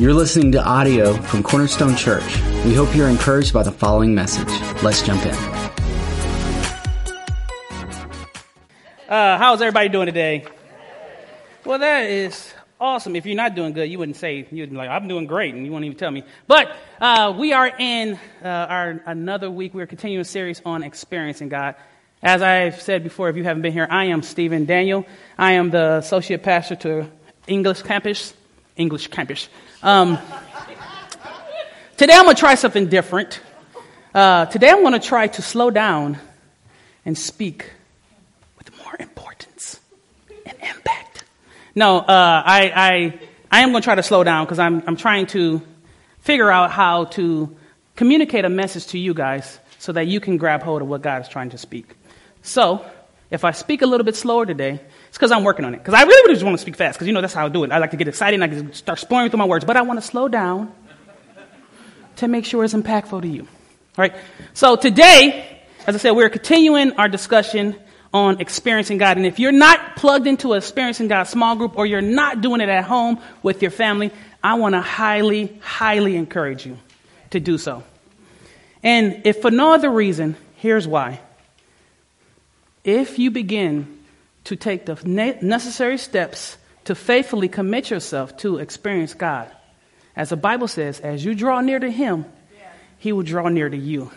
[0.00, 2.24] You're listening to audio from Cornerstone Church.
[2.64, 4.48] We hope you're encouraged by the following message.
[4.82, 5.34] Let's jump in.
[9.06, 10.46] Uh, how's everybody doing today?
[11.66, 12.50] Well, that is
[12.80, 13.14] awesome.
[13.14, 15.66] If you're not doing good, you wouldn't say you'd be like, "I'm doing great," and
[15.66, 16.24] you wouldn't even tell me.
[16.46, 19.74] But uh, we are in uh, our another week.
[19.74, 21.74] We're continuing a series on experiencing God.
[22.22, 25.04] As I've said before, if you haven't been here, I am Stephen Daniel.
[25.36, 27.10] I am the associate pastor to
[27.46, 28.32] English campus.
[28.80, 29.48] English campus.
[29.82, 30.18] Um,
[31.96, 33.40] today I'm going to try something different.
[34.14, 36.18] Uh, today I'm going to try to slow down
[37.04, 37.70] and speak
[38.58, 39.80] with more importance
[40.46, 41.24] and impact.
[41.74, 43.20] No, uh, I, I,
[43.50, 45.60] I am going to try to slow down because I'm, I'm trying to
[46.20, 47.54] figure out how to
[47.96, 51.22] communicate a message to you guys so that you can grab hold of what God
[51.22, 51.94] is trying to speak.
[52.42, 52.84] So,
[53.30, 55.78] if I speak a little bit slower today, it's because I'm working on it.
[55.78, 57.64] Because I really, just want to speak fast, because you know that's how I do
[57.64, 57.72] it.
[57.72, 59.82] I like to get excited and I can start exploring through my words, but I
[59.82, 60.72] want to slow down
[62.16, 63.42] to make sure it's impactful to you.
[63.42, 63.48] All
[63.98, 64.14] right?
[64.54, 67.74] So today, as I said, we're continuing our discussion
[68.14, 69.16] on experiencing God.
[69.16, 72.60] And if you're not plugged into a experiencing God small group or you're not doing
[72.60, 74.12] it at home with your family,
[74.44, 76.78] I want to highly, highly encourage you
[77.30, 77.82] to do so.
[78.84, 81.20] And if for no other reason, here's why.
[82.84, 83.98] If you begin
[84.44, 84.94] to take the
[85.42, 89.50] necessary steps to faithfully commit yourself to experience God.
[90.16, 92.24] As the Bible says, as you draw near to Him,
[92.98, 94.10] He will draw near to you.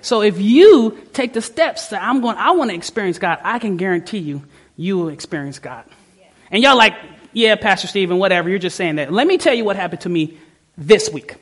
[0.00, 3.58] So if you take the steps that I'm going, I want to experience God, I
[3.60, 4.42] can guarantee you,
[4.76, 5.84] you will experience God.
[6.50, 6.94] And y'all like,
[7.32, 9.12] yeah, Pastor Stephen, whatever, you're just saying that.
[9.12, 10.38] Let me tell you what happened to me
[10.76, 11.36] this week.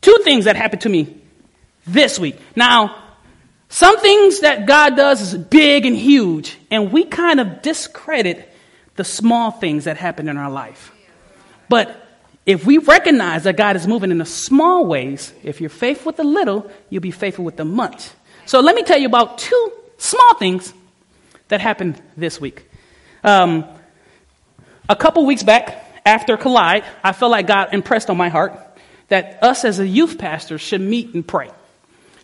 [0.00, 1.16] Two things that happened to me
[1.86, 2.38] this week.
[2.56, 3.01] Now,
[3.72, 8.46] some things that God does is big and huge, and we kind of discredit
[8.96, 10.92] the small things that happen in our life.
[11.70, 12.06] But
[12.44, 16.18] if we recognize that God is moving in the small ways, if you're faithful with
[16.18, 18.10] the little, you'll be faithful with the much.
[18.44, 20.74] So let me tell you about two small things
[21.48, 22.68] that happened this week.
[23.24, 23.64] Um,
[24.86, 28.52] a couple weeks back, after Collide, I felt like God impressed on my heart
[29.08, 31.48] that us as a youth pastor should meet and pray.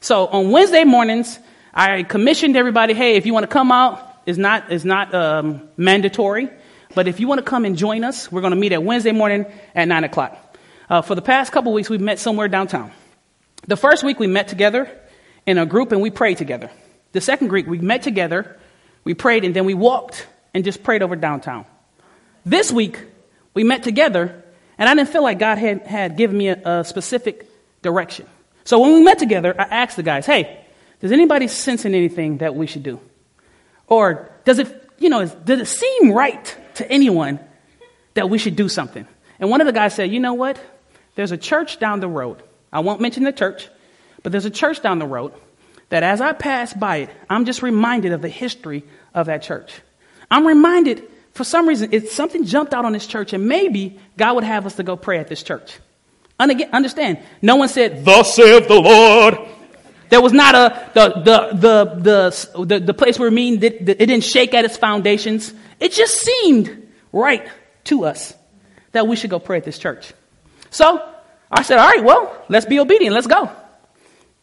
[0.01, 1.39] So on Wednesday mornings,
[1.75, 5.69] I commissioned everybody, hey, if you want to come out, it's not, it's not um,
[5.77, 6.51] mandatory.
[6.95, 9.13] But if you want to come and join us, we're going to meet at Wednesday
[9.13, 10.57] morning at 9 o'clock.
[10.89, 12.93] Uh, for the past couple weeks, we've met somewhere downtown.
[13.67, 14.91] The first week, we met together
[15.47, 16.71] in a group and we prayed together.
[17.13, 18.59] The second week, we met together,
[19.05, 21.67] we prayed, and then we walked and just prayed over downtown.
[22.45, 22.99] This week,
[23.55, 24.43] we met together,
[24.79, 27.47] and I didn't feel like God had, had given me a, a specific
[27.83, 28.27] direction.
[28.69, 30.63] So when we met together, I asked the guys, hey,
[31.01, 33.01] does anybody sensing anything that we should do?
[33.87, 37.41] Or does it, you know, does it seem right to anyone
[38.13, 39.09] that we should do something?
[39.41, 40.61] And one of the guys said, you know what?
[41.15, 42.43] There's a church down the road.
[42.71, 43.71] I won't mention the church,
[44.23, 45.33] but there's a church down the road
[45.89, 48.85] that as I pass by it, I'm just reminded of the history
[49.15, 49.73] of that church.
[50.31, 54.35] I'm reminded, for some reason, it's something jumped out on this church, and maybe God
[54.35, 55.79] would have us to go pray at this church.
[56.39, 59.39] Understand, no one said, Thus saith the Lord.
[60.09, 64.23] There was not a, the, the, the, the, the, the place where mean, it didn't
[64.23, 65.53] shake at its foundations.
[65.81, 67.47] It just seemed right
[67.85, 68.35] to us
[68.93, 70.13] that we should go pray at this church.
[70.71, 71.07] So
[71.51, 73.15] I said, all right, well, let's be obedient.
[73.15, 73.51] Let's go.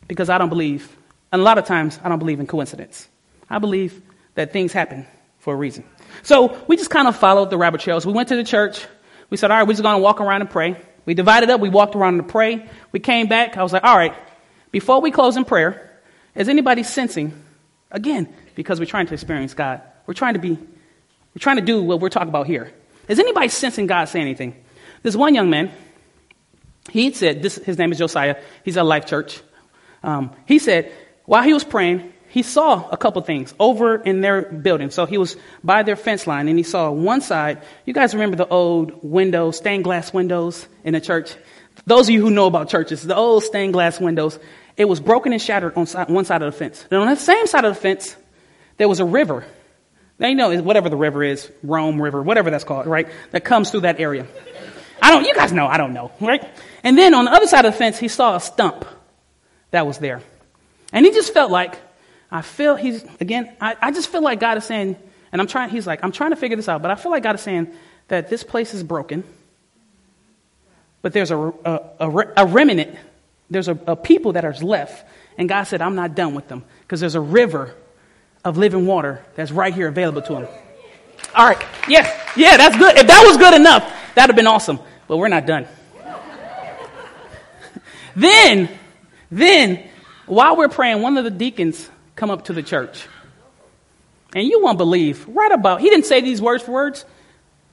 [0.07, 0.95] Because I don't believe,
[1.31, 3.07] and a lot of times I don't believe in coincidence.
[3.49, 4.01] I believe
[4.35, 5.07] that things happen
[5.39, 5.83] for a reason.
[6.23, 8.05] So we just kind of followed the rabbit trails.
[8.05, 8.85] We went to the church.
[9.29, 10.75] We said, all right, we're just going to walk around and pray.
[11.05, 11.59] We divided up.
[11.61, 12.67] We walked around to pray.
[12.91, 13.57] We came back.
[13.57, 14.13] I was like, all right,
[14.71, 15.91] before we close in prayer,
[16.33, 17.33] is anybody sensing,
[17.91, 21.81] again, because we're trying to experience God, we're trying to be, we're trying to do
[21.81, 22.73] what we're talking about here.
[23.07, 24.55] Is anybody sensing God say anything?
[25.03, 25.71] This one young man,
[26.89, 29.41] he said, this, his name is Josiah, he's at Life Church.
[30.03, 30.91] Um, he said,
[31.25, 34.91] while he was praying, he saw a couple things over in their building.
[34.91, 37.61] So he was by their fence line and he saw one side.
[37.85, 41.33] You guys remember the old windows, stained glass windows in the church?
[41.85, 44.37] Those of you who know about churches, the old stained glass windows,
[44.75, 46.85] it was broken and shattered on one side of the fence.
[46.91, 48.17] And on that same side of the fence,
[48.75, 49.45] there was a river.
[50.19, 53.07] Now you know whatever the river is, Rome River, whatever that's called, right?
[53.31, 54.27] That comes through that area.
[55.01, 56.45] I don't, you guys know, I don't know, right?
[56.83, 58.83] And then on the other side of the fence, he saw a stump
[59.71, 60.21] that was there.
[60.91, 61.79] And he just felt like
[62.35, 64.97] I feel he's, again, I, I just feel like God is saying,
[65.31, 67.23] and I'm trying, he's like, I'm trying to figure this out, but I feel like
[67.23, 67.71] God is saying
[68.09, 69.23] that this place is broken,
[71.01, 72.93] but there's a, a, a, a remnant,
[73.49, 75.07] there's a, a people that are left.
[75.37, 77.73] And God said, I'm not done with them because there's a river
[78.43, 80.47] of living water that's right here available to them.
[81.33, 81.63] All right.
[81.87, 82.05] Yeah.
[82.35, 82.97] Yeah, that's good.
[82.97, 84.79] If that was good enough, that'd have been awesome.
[85.07, 85.67] But we're not done.
[88.17, 88.69] then,
[89.31, 89.87] then,
[90.25, 93.07] while we're praying, one of the deacons come up to the church.
[94.33, 97.05] And you won't believe, right about, he didn't say these words for words,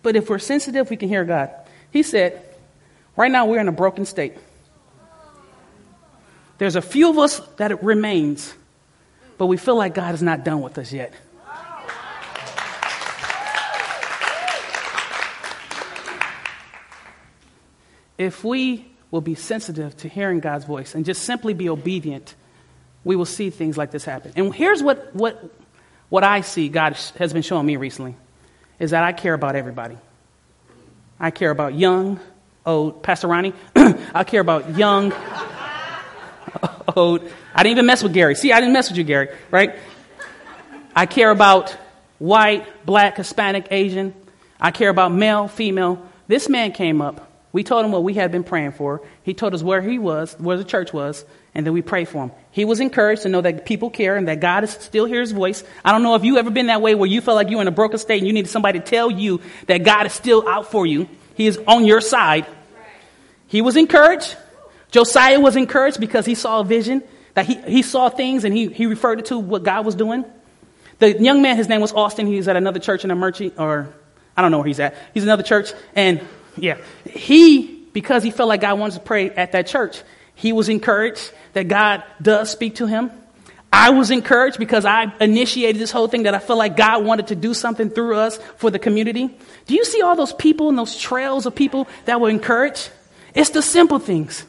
[0.03, 1.51] but if we're sensitive, we can hear God.
[1.91, 2.43] He said,
[3.17, 4.35] right now we're in a broken state.
[6.59, 8.55] There's a few of us that it remains,
[9.39, 11.13] but we feel like God is not done with us yet.
[18.19, 22.37] If we will be sensitive to hearing God's voice and just simply be obedient,
[23.05, 24.33] we will see things like this happen.
[24.37, 25.43] And here's what, what,
[26.09, 28.17] what I see God has been showing me recently
[28.79, 29.97] is that I care about everybody.
[31.19, 32.21] I care about young,
[32.67, 33.03] old.
[33.03, 35.13] Pastor Ronnie, I care about young,
[36.97, 37.29] old.
[37.55, 38.35] I didn't even mess with Gary.
[38.35, 39.77] See, I didn't mess with you, Gary, right?
[40.95, 41.71] I care about
[42.19, 44.15] white, black, Hispanic, Asian.
[44.61, 46.07] I care about male, female.
[46.29, 49.03] This man came up we told him what we had been praying for.
[49.23, 52.25] He told us where he was, where the church was, and then we prayed for
[52.25, 52.33] him.
[52.51, 55.37] He was encouraged to know that people care and that God is still hears his
[55.37, 55.63] voice.
[55.85, 57.63] I don't know if you ever been that way where you felt like you were
[57.63, 60.49] in a broken state and you needed somebody to tell you that God is still
[60.49, 61.09] out for you.
[61.35, 62.47] He is on your side.
[63.49, 64.35] He was encouraged.
[64.91, 67.03] Josiah was encouraged because he saw a vision,
[67.35, 70.25] that he, he saw things and he, he referred it to what God was doing.
[71.01, 72.27] The young man, his name was Austin.
[72.27, 73.93] He was at another church in Armuchee, or
[74.37, 74.95] I don't know where he's at.
[75.13, 76.21] He's another church, and
[76.57, 76.79] yeah.
[77.09, 80.03] He, because he felt like God wanted to pray at that church,
[80.35, 83.11] he was encouraged that God does speak to him.
[83.73, 87.29] I was encouraged because I initiated this whole thing that I felt like God wanted
[87.29, 89.35] to do something through us for the community.
[89.67, 92.91] Do you see all those people and those trails of people that were encouraged?
[93.35, 94.45] It's the simple things.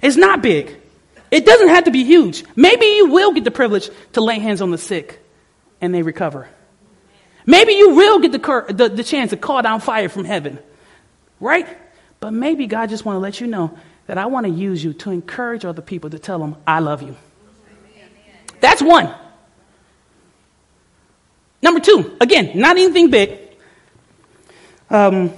[0.00, 0.76] It's not big.
[1.30, 2.44] It doesn't have to be huge.
[2.54, 5.20] Maybe you will get the privilege to lay hands on the sick
[5.80, 6.48] and they recover.
[7.46, 10.58] Maybe you will get the, the, the chance to call down fire from heaven
[11.40, 11.66] right?
[12.20, 13.76] But maybe God just want to let you know
[14.06, 17.02] that I want to use you to encourage other people to tell them, I love
[17.02, 17.16] you.
[18.60, 19.14] That's one.
[21.62, 23.38] Number two, again, not anything big.
[24.90, 25.32] Um,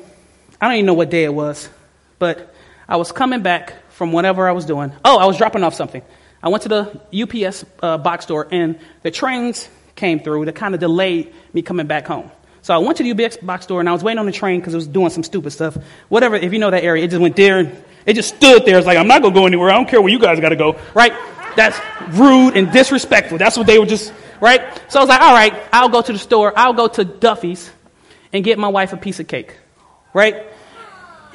[0.61, 1.69] I don't even know what day it was,
[2.19, 2.55] but
[2.89, 4.93] I was coming back from whatever I was doing.
[5.05, 6.03] Oh, I was dropping off something.
[6.43, 10.75] I went to the UPS uh, box store, and the trains came through that kind
[10.75, 12.31] of delayed me coming back home.
[12.63, 14.61] So I went to the UPS box store and I was waiting on the train
[14.61, 15.77] because it was doing some stupid stuff.
[16.09, 17.73] Whatever, if you know that area, it just went there.
[18.07, 18.79] It just stood there.
[18.79, 19.71] It's like, I'm not going to go anywhere.
[19.71, 20.79] I don't care where you guys got to go.
[20.95, 21.13] Right?
[21.57, 21.79] That's
[22.11, 23.39] rude and disrespectful.
[23.39, 24.61] That's what they were just, right?
[24.91, 26.53] So I was like, all right, I'll go to the store.
[26.57, 27.71] I'll go to Duffy's
[28.33, 29.57] and get my wife a piece of cake.
[30.13, 30.47] Right?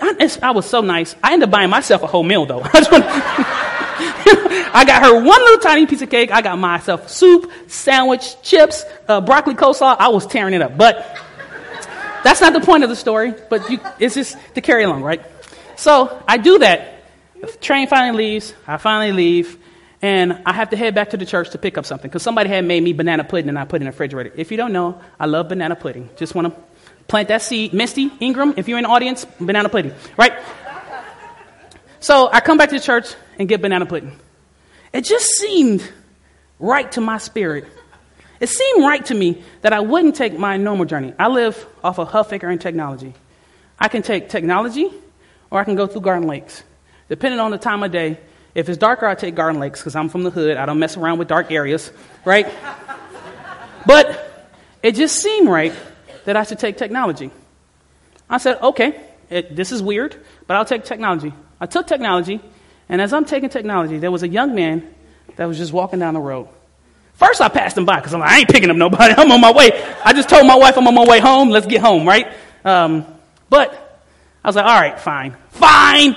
[0.01, 1.15] I, I was so nice.
[1.23, 2.63] I ended up buying myself a whole meal though.
[4.85, 6.31] got her one little tiny piece of cake.
[6.31, 9.95] I got myself soup, sandwich, chips, uh, broccoli coleslaw.
[9.99, 10.77] I was tearing it up.
[10.77, 11.17] But
[12.23, 15.21] that's not the point of the story, but you, it's just to carry along, right?
[15.75, 17.03] So I do that.
[17.39, 18.53] The train finally leaves.
[18.65, 19.57] I finally leave.
[20.01, 22.49] And I have to head back to the church to pick up something because somebody
[22.49, 24.31] had made me banana pudding and I put it in the refrigerator.
[24.35, 26.09] If you don't know, I love banana pudding.
[26.15, 26.61] Just want to
[27.07, 27.73] plant that seed.
[27.73, 30.33] Misty, Ingram, if you're in the audience, banana pudding, right?
[32.05, 34.15] So I come back to church and get banana pudding.
[34.93, 35.81] It just seemed
[36.59, 37.65] right to my spirit.
[38.39, 41.15] It seemed right to me that I wouldn't take my normal journey.
[41.17, 43.15] I live off of Huffaker and technology.
[43.79, 44.87] I can take technology
[45.49, 46.61] or I can go through Garden Lakes.
[47.09, 48.19] Depending on the time of day,
[48.53, 50.57] if it's darker, I take Garden Lakes because I'm from the hood.
[50.57, 51.91] I don't mess around with dark areas,
[52.23, 52.45] right?
[53.87, 54.53] but
[54.83, 55.73] it just seemed right
[56.25, 57.31] that I should take technology.
[58.29, 59.01] I said, okay,
[59.31, 60.15] it, this is weird,
[60.45, 61.33] but I'll take technology.
[61.59, 62.41] I took technology,
[62.89, 64.93] and as I'm taking technology, there was a young man
[65.35, 66.49] that was just walking down the road.
[67.13, 69.13] First, I passed him by because I'm like, I ain't picking up nobody.
[69.17, 69.71] I'm on my way.
[70.03, 71.49] I just told my wife I'm on my way home.
[71.49, 72.27] Let's get home, right?
[72.65, 73.05] Um,
[73.49, 74.01] but
[74.43, 75.35] I was like, all right, fine.
[75.51, 76.13] Fine.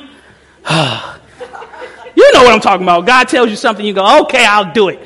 [2.17, 3.07] you know what I'm talking about.
[3.07, 5.01] God tells you something, you go, okay, I'll do it.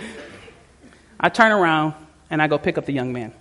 [1.21, 1.95] I turn around
[2.31, 3.33] and I go pick up the young man.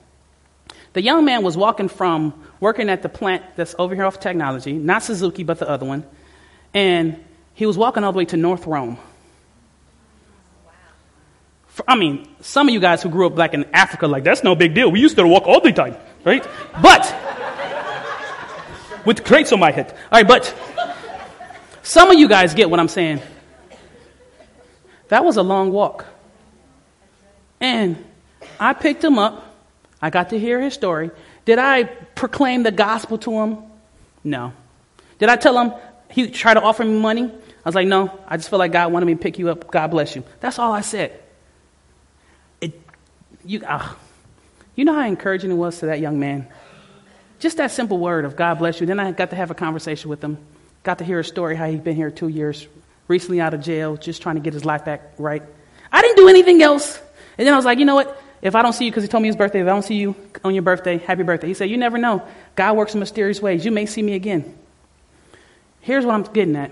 [0.93, 4.74] The young man was walking from working at the plant that's over here off technology,
[4.74, 6.05] not Suzuki, but the other one,
[6.74, 7.24] and
[7.54, 8.98] he was walking all the way to North Rome.
[11.88, 14.56] I mean, some of you guys who grew up like in Africa, like that's no
[14.56, 14.92] big deal.
[14.92, 16.46] We used to walk all the time, right?
[16.82, 17.16] But
[19.06, 19.92] with crates on my head.
[20.12, 20.54] All right, but
[21.82, 23.22] some of you guys get what I'm saying.
[25.08, 26.06] That was a long walk.
[27.60, 28.04] And
[28.60, 29.46] I picked him up.
[30.01, 31.12] I got to hear his story.
[31.46, 33.58] Did I proclaim the gospel to him?
[34.24, 34.54] No.
[35.20, 35.74] Did I tell him
[36.12, 37.24] he tried to offer me money?
[37.24, 39.70] I was like, no, I just feel like God wanted me to pick you up.
[39.72, 40.24] God bless you.
[40.39, 41.20] That's all I said.
[42.60, 42.80] It,
[43.46, 43.94] you, uh,
[44.75, 46.48] you know how encouraging it was to that young man?
[47.39, 48.88] Just that simple word of God bless you.
[48.88, 50.38] Then I got to have a conversation with him.
[50.84, 52.68] got to hear a story how he'd been here two years,
[53.08, 55.44] recently out of jail, just trying to get his life back right.
[55.91, 57.00] I didn't do anything else.
[57.38, 58.22] And then I was like, you know what?
[58.41, 59.96] If I don't see you, because he told me his birthday, if I don't see
[59.96, 61.48] you on your birthday, happy birthday.
[61.48, 62.27] He said, you never know.
[62.56, 63.63] God works in mysterious ways.
[63.63, 64.58] You may see me again.
[65.82, 66.72] Here's what I'm getting at.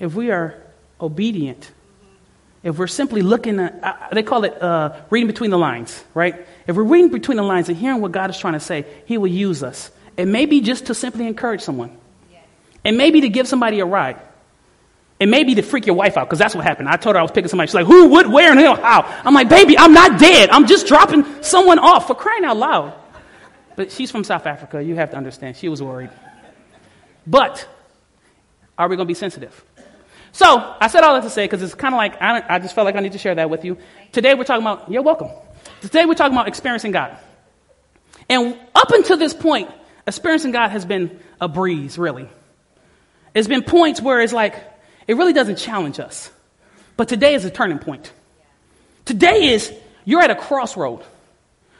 [0.00, 0.60] If we are
[1.00, 1.70] obedient,
[2.62, 6.46] if we're simply looking at, uh, they call it uh, reading between the lines, right?
[6.66, 9.18] If we're reading between the lines and hearing what God is trying to say, He
[9.18, 9.90] will use us.
[10.16, 11.96] It may be just to simply encourage someone.
[12.82, 14.20] It may be to give somebody a ride.
[15.20, 16.88] It may be to freak your wife out, because that's what happened.
[16.88, 17.68] I told her I was picking somebody.
[17.68, 19.02] She's like, who, what, where, and how?
[19.24, 20.50] I'm like, baby, I'm not dead.
[20.50, 22.94] I'm just dropping someone off for crying out loud.
[23.76, 24.82] But she's from South Africa.
[24.82, 25.56] You have to understand.
[25.56, 26.10] She was worried.
[27.26, 27.66] But
[28.78, 29.64] are we going to be sensitive?
[30.32, 32.74] So I said all that to say because it's kind of like I, I, just
[32.74, 33.78] felt like I need to share that with you.
[34.10, 35.30] Today we're talking about, you're welcome.
[35.80, 37.16] Today we're talking about experiencing God.
[38.28, 39.70] And up until this point,
[40.06, 42.28] experiencing God has been a breeze, really.
[43.32, 44.56] It's been points where it's like,
[45.06, 46.30] it really doesn't challenge us.
[46.96, 48.12] But today is a turning point.
[49.04, 49.72] Today is,
[50.04, 51.04] you're at a crossroad.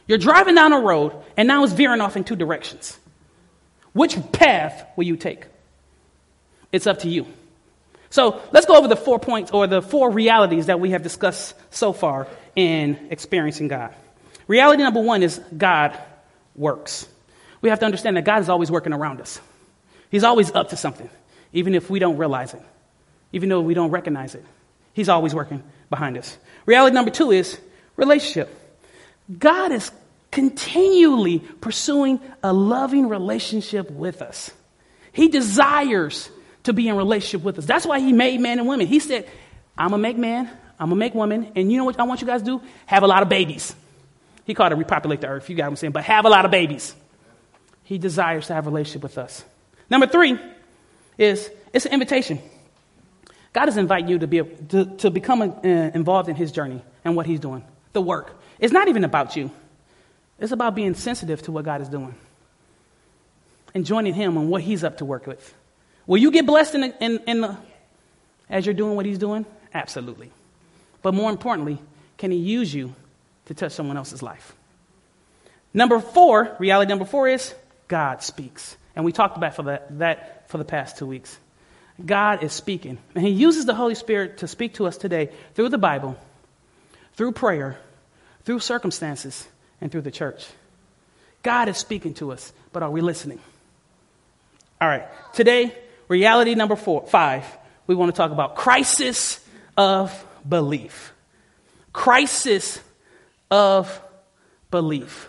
[0.07, 2.99] You're driving down a road, and now it's veering off in two directions.
[3.93, 5.47] Which path will you take?
[6.75, 7.25] It's up to you.
[8.11, 11.55] So let's go over the four points or the four realities that we have discussed
[11.71, 12.27] so far
[12.57, 13.95] in experiencing God.
[14.49, 15.97] Reality number one is God
[16.57, 17.07] works.
[17.61, 19.41] We have to understand that God is always working around us.
[20.11, 21.09] He's always up to something,
[21.53, 22.63] even if we don't realize it,
[23.31, 24.45] even though we don't recognize it.
[24.95, 26.37] He's always working behind us.
[26.67, 27.57] Reality number two is
[27.95, 28.53] relationship.
[29.39, 29.93] God is
[30.33, 34.51] continually pursuing a loving relationship with us.
[35.13, 36.31] He desires
[36.65, 37.67] to be in relationship with us.
[37.67, 38.87] That's why he made man and women.
[38.87, 39.29] He said,
[39.79, 42.03] I'm going to make man, I'm going to make woman, and you know what I
[42.05, 42.63] want you guys to do?
[42.87, 43.75] Have a lot of babies.
[44.45, 46.45] He called it repopulate the earth, you got what I'm saying, but have a lot
[46.45, 46.95] of babies.
[47.85, 49.45] He desires to have a relationship with us.
[49.91, 50.39] Number three
[51.19, 52.41] is it's an invitation.
[53.53, 57.15] God is inviting you to, be, to, to become uh, involved in his journey and
[57.15, 58.41] what he's doing, the work.
[58.59, 59.51] It's not even about you.
[60.41, 62.15] It's about being sensitive to what God is doing
[63.75, 65.55] and joining him on what he's up to work with.
[66.07, 67.57] Will you get blessed in, the, in, in the,
[68.49, 69.47] as you're doing what he's doing?
[69.73, 70.31] Absolutely.
[71.03, 71.79] But more importantly,
[72.19, 72.95] can he use you
[73.47, 74.55] to touch someone else's life?
[75.73, 77.55] Number four, reality number four is
[77.89, 78.77] God speaks.
[78.95, 81.37] And we talked about for that, that for the past two weeks.
[82.05, 82.99] God is speaking.
[83.15, 86.17] And he uses the Holy Spirit to speak to us today through the Bible,
[87.15, 87.79] through prayer,
[88.45, 89.47] through circumstances,
[89.81, 90.47] and through the church.
[91.43, 93.41] God is speaking to us, but are we listening?
[94.81, 95.07] All right.
[95.35, 95.77] Today,
[96.09, 97.45] reality number four, five,
[97.87, 99.45] we want to talk about crisis
[99.77, 101.13] of belief.
[101.93, 102.81] Crisis
[103.51, 104.01] of
[104.71, 105.29] belief.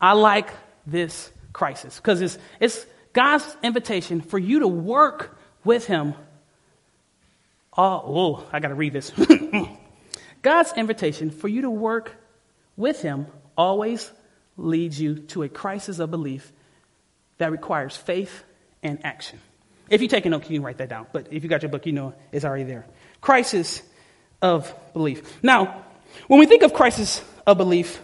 [0.00, 0.50] I like
[0.86, 6.14] this crisis because it's, it's God's invitation for you to work with Him.
[7.76, 9.12] Oh, oh I got to read this.
[10.42, 12.14] God's invitation for you to work
[12.76, 14.10] with Him always
[14.56, 16.52] leads you to a crisis of belief
[17.38, 18.44] that requires faith
[18.82, 19.38] and action.
[19.90, 21.06] If you take a note, you can write that down.
[21.12, 22.86] But if you got your book, you know it's already there.
[23.20, 23.82] Crisis
[24.40, 25.42] of belief.
[25.42, 25.84] Now,
[26.26, 28.00] when we think of crisis of belief,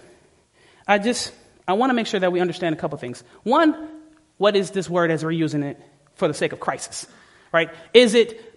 [0.86, 1.32] I just
[1.66, 3.22] I want to make sure that we understand a couple things.
[3.42, 3.88] One,
[4.36, 5.80] what is this word as we're using it
[6.14, 7.06] for the sake of crisis?
[7.52, 7.70] Right?
[7.94, 8.50] Is it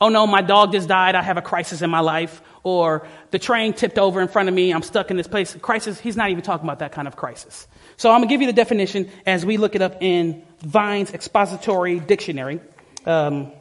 [0.00, 3.38] oh no, my dog just died, I have a crisis in my life, or the
[3.38, 5.54] train tipped over in front of me, I'm stuck in this place.
[5.60, 7.68] Crisis, he's not even talking about that kind of crisis.
[8.00, 11.12] So I'm going to give you the definition as we look it up in Vine's
[11.12, 12.58] Expository Dictionary.
[13.04, 13.52] Um,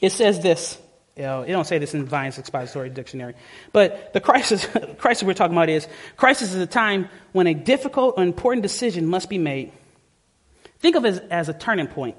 [0.00, 0.76] it says this.
[1.16, 3.34] You know, it don't say this in Vine's Expository Dictionary.
[3.72, 4.66] But the crisis,
[4.98, 5.86] crisis we're talking about is
[6.16, 9.70] crisis is a time when a difficult or important decision must be made.
[10.80, 12.16] Think of it as, as a turning point,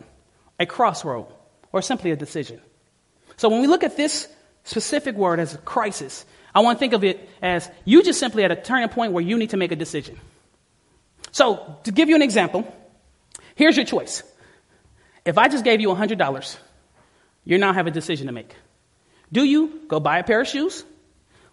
[0.58, 1.28] a crossroad,
[1.74, 2.62] or simply a decision.
[3.36, 4.30] So when we look at this
[4.64, 6.24] specific word as a crisis,
[6.56, 9.22] I want to think of it as you just simply at a turning point where
[9.22, 10.18] you need to make a decision.
[11.32, 12.72] So, to give you an example,
[13.56, 14.24] here's your choice.
[15.26, 16.58] If I just gave you $100,
[17.46, 18.56] you now have a decision to make.
[19.32, 20.84] Do you go buy a pair of shoes,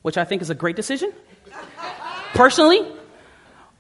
[0.03, 1.13] which I think is a great decision,
[2.35, 2.87] personally?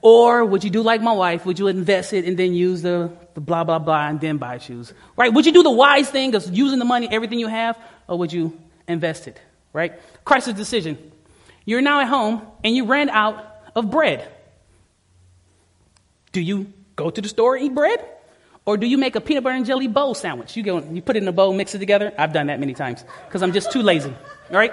[0.00, 1.44] Or would you do like my wife?
[1.44, 4.58] Would you invest it and then use the, the blah, blah, blah, and then buy
[4.58, 4.94] shoes?
[5.16, 5.32] Right?
[5.32, 7.76] Would you do the wise thing of using the money, everything you have,
[8.06, 9.40] or would you invest it?
[9.72, 9.92] Right?
[10.24, 10.98] Crisis decision.
[11.64, 14.26] You're now at home and you ran out of bread.
[16.32, 18.04] Do you go to the store and eat bread?
[18.66, 20.56] Or do you make a peanut butter and jelly bowl sandwich?
[20.56, 22.12] You, go, you put it in a bowl, mix it together.
[22.18, 24.14] I've done that many times because I'm just too lazy.
[24.50, 24.72] All right?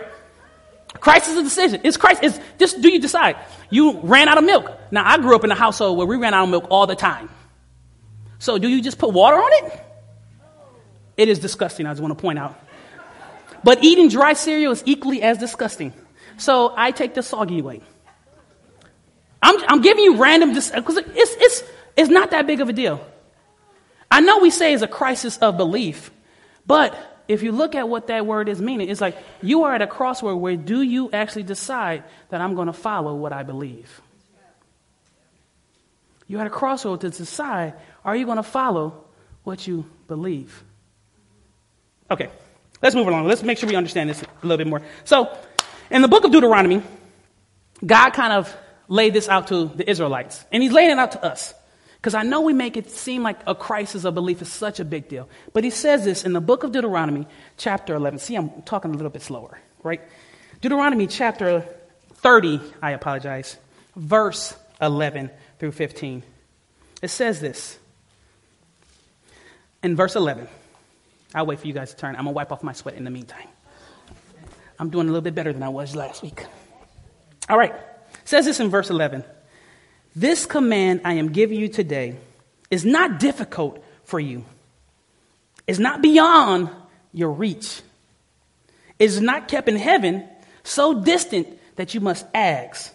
[1.00, 1.82] Christ is a decision.
[1.84, 2.22] It's Christ.
[2.24, 3.38] It's just do you decide?
[3.70, 4.72] You ran out of milk.
[4.92, 6.96] Now I grew up in a household where we ran out of milk all the
[6.96, 7.30] time.
[8.40, 9.82] So do you just put water on it?
[11.18, 12.60] It is disgusting, I just want to point out.
[13.64, 15.94] But eating dry cereal is equally as disgusting.
[16.38, 17.82] So I take the soggy way.
[19.42, 21.63] I'm, I'm giving you random, because it's, it's,
[21.96, 23.06] it's not that big of a deal.
[24.10, 26.12] I know we say it's a crisis of belief,
[26.65, 26.96] but
[27.27, 29.88] if you look at what that word is meaning, it's like you are at a
[29.88, 34.01] crossroad where do you actually decide that I'm going to follow what I believe?
[36.27, 37.74] You're at a crossroad to decide
[38.04, 39.06] are you going to follow
[39.44, 40.63] what you believe?
[42.10, 42.30] Okay,
[42.82, 43.27] let's move along.
[43.27, 44.82] Let's make sure we understand this a little bit more.
[45.04, 45.36] So,
[45.89, 46.82] in the book of Deuteronomy,
[47.86, 48.56] God kind of
[48.88, 51.54] laid this out to the Israelites, and He's laying it out to us.
[52.06, 54.86] Because I know we make it seem like a crisis of belief is such a
[54.86, 55.27] big deal.
[55.54, 57.25] But he says this in the book of Deuteronomy,
[57.58, 58.20] chapter 11.
[58.20, 60.01] See, I'm talking a little bit slower, right?
[60.62, 61.65] Deuteronomy chapter
[62.18, 63.58] 30, I apologize,
[63.96, 66.22] verse 11 through 15.
[67.01, 67.80] It says this
[69.82, 70.48] in verse 11.
[71.34, 72.15] I'll wait for you guys to turn.
[72.15, 73.48] I'm going to wipe off my sweat in the meantime.
[74.77, 76.46] I'm doing a little bit better than I was last week.
[77.50, 77.74] All right.
[78.25, 79.24] Says this in verse 11.
[80.15, 82.17] This command I am giving you today
[82.72, 84.44] is not difficult for you,
[85.67, 86.70] it's not beyond
[87.13, 87.82] your reach,
[89.00, 90.27] it is not kept in heaven,
[90.63, 92.94] so distant that you must ask.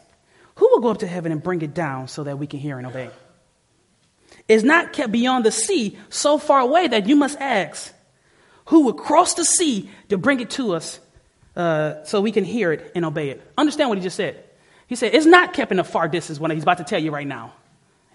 [0.57, 2.77] Who will go up to heaven and bring it down so that we can hear
[2.77, 3.11] and obey?
[4.47, 7.93] Is not kept beyond the sea, so far away that you must ask.
[8.67, 11.01] Who will cross the sea to bring it to us
[11.57, 13.43] uh, so we can hear it and obey it?
[13.57, 14.45] Understand what he just said.
[14.91, 17.13] He said, It's not kept in a far distance, what he's about to tell you
[17.13, 17.53] right now.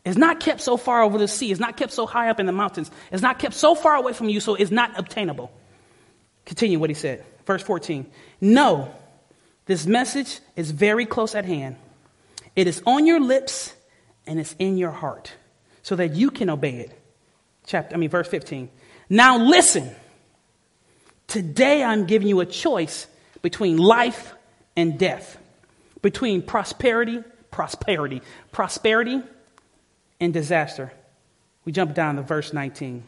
[0.03, 1.49] It's not kept so far over the sea.
[1.49, 2.91] It's not kept so high up in the mountains.
[3.13, 5.53] It's not kept so far away from you, so it's not obtainable.
[6.45, 7.23] Continue what he said.
[7.45, 8.05] Verse 14.
[8.41, 8.93] No,
[9.65, 11.77] this message is very close at hand.
[12.57, 13.73] It is on your lips
[14.27, 15.31] and it's in your heart
[15.81, 17.01] so that you can obey it.
[17.65, 18.69] Chapter, I mean, verse 15.
[19.09, 19.89] Now listen.
[21.27, 23.07] Today I'm giving you a choice
[23.41, 24.33] between life
[24.75, 25.37] and death
[26.05, 29.23] between prosperity, prosperity, prosperity,
[30.19, 30.93] and disaster.
[31.65, 33.03] We jump down to verse 19.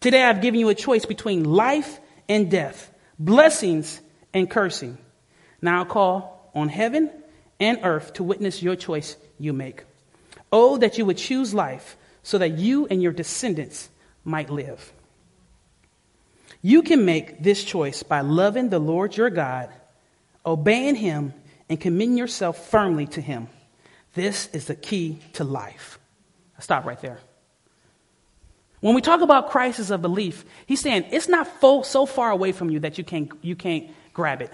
[0.00, 4.00] Today I've given you a choice between life and death, blessings
[4.34, 4.98] and cursing.
[5.62, 7.08] Now I call on heaven
[7.60, 9.84] and earth to witness your choice you make.
[10.50, 13.90] Oh, that you would choose life so that you and your descendants
[14.24, 14.92] might live.
[16.62, 19.70] You can make this choice by loving the Lord your God,
[20.44, 21.32] obeying him,
[21.68, 23.48] and commit yourself firmly to Him.
[24.14, 25.98] This is the key to life.
[26.56, 27.20] i stop right there.
[28.80, 31.48] When we talk about crisis of belief, he's saying it's not
[31.84, 34.50] so far away from you that you can't, you can't grab it.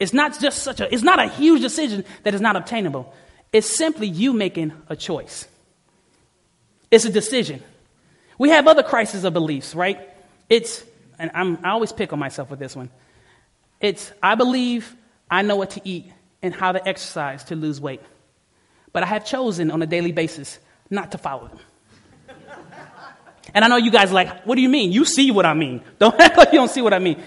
[0.00, 3.12] It's not just such a, it's not a huge decision that is not obtainable.
[3.52, 5.46] It's simply you making a choice.
[6.90, 7.62] It's a decision.
[8.38, 10.08] We have other crises of beliefs, right?
[10.48, 10.84] It's,
[11.18, 12.90] and I'm, I always pick on myself with this one.
[13.80, 14.94] It's, I believe
[15.30, 16.10] I know what to eat
[16.42, 18.00] and how to exercise to lose weight.
[18.92, 20.58] But I have chosen on a daily basis
[20.90, 21.58] not to follow them.
[23.54, 24.92] and I know you guys like, what do you mean?
[24.92, 25.82] You see what I mean.
[25.98, 27.22] Don't act like you don't see what I mean.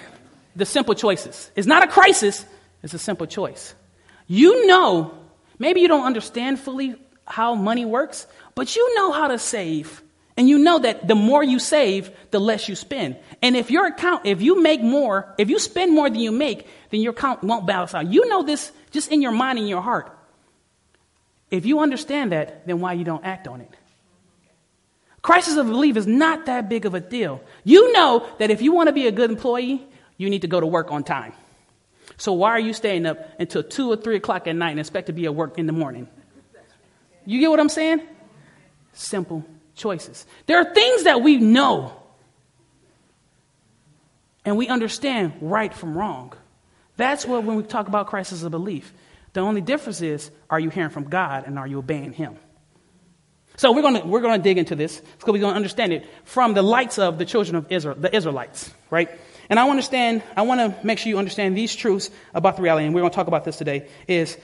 [0.56, 1.52] The simple choices.
[1.56, 2.46] It's not a crisis,
[2.84, 3.74] it's a simple choice.
[4.28, 5.18] You know,
[5.60, 6.96] maybe you don't understand fully
[7.26, 10.02] how money works, but you know how to save.
[10.38, 13.18] And you know that the more you save, the less you spend.
[13.42, 16.68] And if your account, if you make more, if you spend more than you make,
[16.90, 18.08] then your account won't balance out.
[18.08, 20.18] You know this just in your mind and your heart.
[21.50, 23.70] If you understand that, then why you don't act on it?
[25.22, 27.42] Crisis of belief is not that big of a deal.
[27.64, 29.86] You know that if you want to be a good employee,
[30.18, 31.34] you need to go to work on time.
[32.18, 35.08] So why are you staying up until 2 or 3 o'clock at night and expect
[35.08, 36.08] to be at work in the morning?
[37.26, 38.02] You get what I'm saying?
[38.94, 39.46] Simple
[39.82, 40.26] choices.
[40.46, 41.94] There are things that we know
[44.46, 46.34] and we understand right from wrong.
[46.98, 48.94] That's what when we talk about crisis of belief.
[49.34, 52.36] The only difference is are you hearing from God and are you obeying Him?
[53.58, 56.54] So we're going we're gonna dig into this because we're going to understand it from
[56.54, 59.10] the lights of the children of Israel, the Israelites, right?
[59.52, 62.86] And I understand, I want to make sure you understand these truths about the reality,
[62.86, 64.38] and we're going to talk about this today, is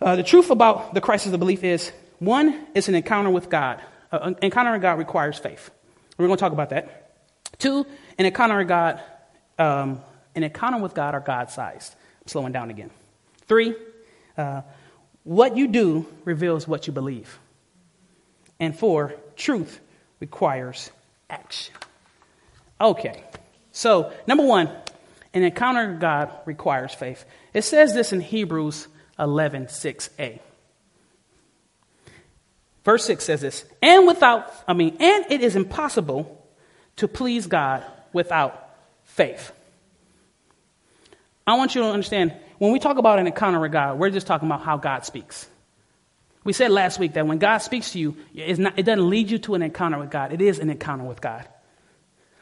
[0.00, 3.82] uh, the truth about the crisis of belief is, one, it's an encounter with God.
[4.12, 5.70] Uh, encountering God requires faith.
[6.18, 7.12] We're going to talk about that.
[7.58, 7.86] Two,
[8.18, 9.00] an encounter with God,
[9.58, 10.00] um,
[10.34, 11.94] an encounter with God are God sized.
[12.22, 12.90] I'm slowing down again.
[13.46, 13.74] Three,
[14.36, 14.62] uh,
[15.24, 17.38] what you do reveals what you believe.
[18.58, 19.80] And four, truth
[20.18, 20.90] requires
[21.28, 21.74] action.
[22.80, 23.24] Okay,
[23.72, 24.68] so number one,
[25.32, 27.24] an encounter with God requires faith.
[27.54, 30.40] It says this in Hebrews 11 6a.
[32.84, 36.44] Verse 6 says this, and without, I mean, and it is impossible
[36.96, 38.70] to please God without
[39.04, 39.52] faith.
[41.46, 44.26] I want you to understand when we talk about an encounter with God, we're just
[44.26, 45.48] talking about how God speaks.
[46.42, 48.16] We said last week that when God speaks to you,
[48.58, 51.20] not, it doesn't lead you to an encounter with God, it is an encounter with
[51.20, 51.46] God.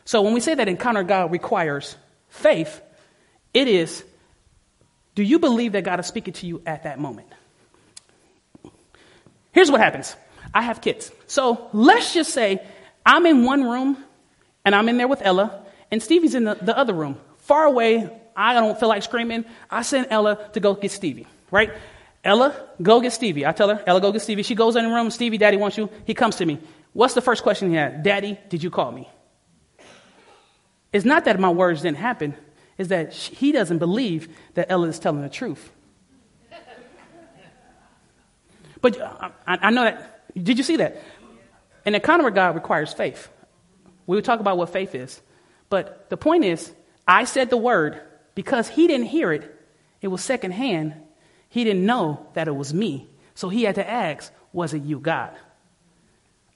[0.05, 1.97] So when we say that encounter God requires
[2.29, 2.81] faith,
[3.53, 4.05] it is
[5.15, 7.27] do you believe that God is speaking to you at that moment?
[9.51, 10.15] Here's what happens
[10.55, 11.13] I have kids.
[11.27, 12.63] So let's just say
[13.05, 14.03] I'm in one room
[14.65, 18.11] and I'm in there with Ella, and Stevie's in the, the other room, far away.
[18.37, 19.45] I don't feel like screaming.
[19.71, 21.73] I send Ella to go get Stevie, right?
[22.23, 23.47] Ella, go get Stevie.
[23.47, 24.43] I tell her, Ella, go get Stevie.
[24.43, 25.11] She goes in the room.
[25.11, 25.89] Stevie, daddy wants you.
[26.05, 26.59] He comes to me.
[26.93, 28.03] What's the first question he had?
[28.03, 29.09] Daddy, did you call me?
[30.93, 32.35] It's not that my words didn't happen,
[32.77, 35.71] it's that he doesn't believe that Ella is telling the truth.
[38.81, 40.18] But uh, I, I know that.
[40.43, 41.03] Did you see that?
[41.85, 43.29] An encounter God requires faith.
[44.07, 45.21] We will talk about what faith is.
[45.71, 46.73] But the point is,
[47.07, 48.01] I said the word
[48.35, 49.55] because he didn't hear it,
[50.01, 50.95] it was secondhand.
[51.49, 53.09] He didn't know that it was me.
[53.35, 55.35] So he had to ask, Was it you, God?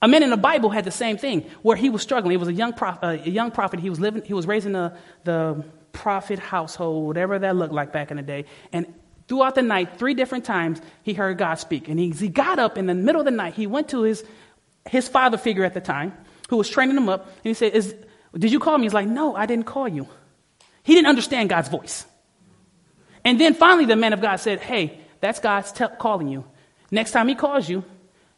[0.01, 2.33] A man in the Bible had the same thing where he was struggling.
[2.35, 3.79] It was a young, prof, uh, a young prophet.
[3.79, 7.93] He was, living, he was raised in the, the prophet household, whatever that looked like
[7.93, 8.45] back in the day.
[8.73, 8.93] And
[9.27, 11.87] throughout the night, three different times, he heard God speak.
[11.87, 13.53] And he, he got up in the middle of the night.
[13.53, 14.23] He went to his,
[14.87, 16.13] his father figure at the time,
[16.49, 17.25] who was training him up.
[17.25, 17.95] And he said, Is,
[18.37, 18.85] Did you call me?
[18.85, 20.07] He's like, No, I didn't call you.
[20.83, 22.05] He didn't understand God's voice.
[23.25, 26.43] And then finally, the man of God said, Hey, that's God's te- calling you.
[26.91, 27.83] Next time he calls you,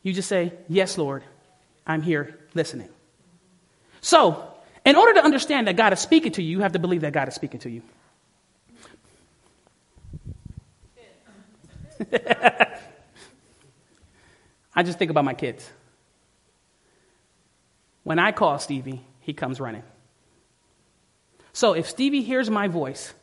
[0.03, 1.23] you just say, Yes, Lord.
[1.87, 2.89] I'm here listening.
[4.01, 4.51] So,
[4.85, 7.13] in order to understand that God is speaking to you, you have to believe that
[7.13, 7.81] God is speaking to you.
[14.75, 15.69] I just think about my kids.
[18.03, 19.83] When I call Stevie, he comes running.
[21.53, 23.13] So if Stevie hears my voice,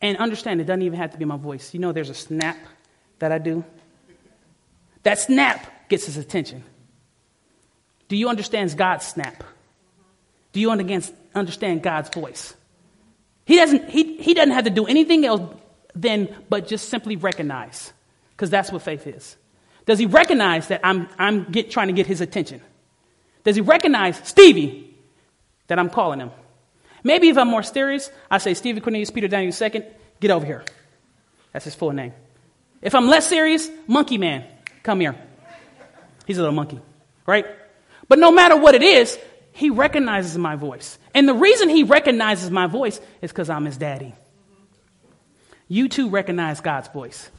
[0.00, 2.56] and understand it doesn't even have to be my voice, you know there's a snap
[3.18, 3.64] that I do?
[5.02, 6.64] That snap gets his attention.
[8.08, 9.44] Do you understand God's snap?
[10.52, 12.54] Do you understand God's voice?
[13.44, 15.57] He doesn't, he, he doesn't have to do anything else
[16.02, 17.92] then but just simply recognize,
[18.32, 19.36] because that's what faith is.
[19.86, 22.60] Does he recognize that I'm, I'm get, trying to get his attention?
[23.44, 24.94] Does he recognize, Stevie,
[25.68, 26.30] that I'm calling him?
[27.02, 29.82] Maybe if I'm more serious, I say, Stevie Cornelius Peter Daniel II,
[30.20, 30.64] get over here.
[31.52, 32.12] That's his full name.
[32.82, 34.44] If I'm less serious, Monkey Man,
[34.82, 35.16] come here.
[36.26, 36.80] He's a little monkey,
[37.26, 37.46] right?
[38.08, 39.18] But no matter what it is,
[39.52, 40.98] he recognizes my voice.
[41.14, 44.14] And the reason he recognizes my voice is because I'm his daddy.
[45.68, 47.30] You too recognize God's voice.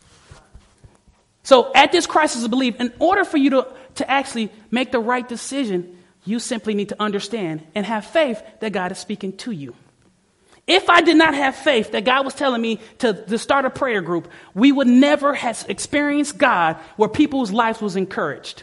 [1.44, 5.00] So at this crisis of belief, in order for you to, to actually make the
[5.00, 9.52] right decision, you simply need to understand and have faith that God is speaking to
[9.52, 9.74] you.
[10.68, 13.72] If I did not have faith that God was telling me to, to start a
[13.72, 18.62] prayer group, we would never have experienced God where people's lives was encouraged.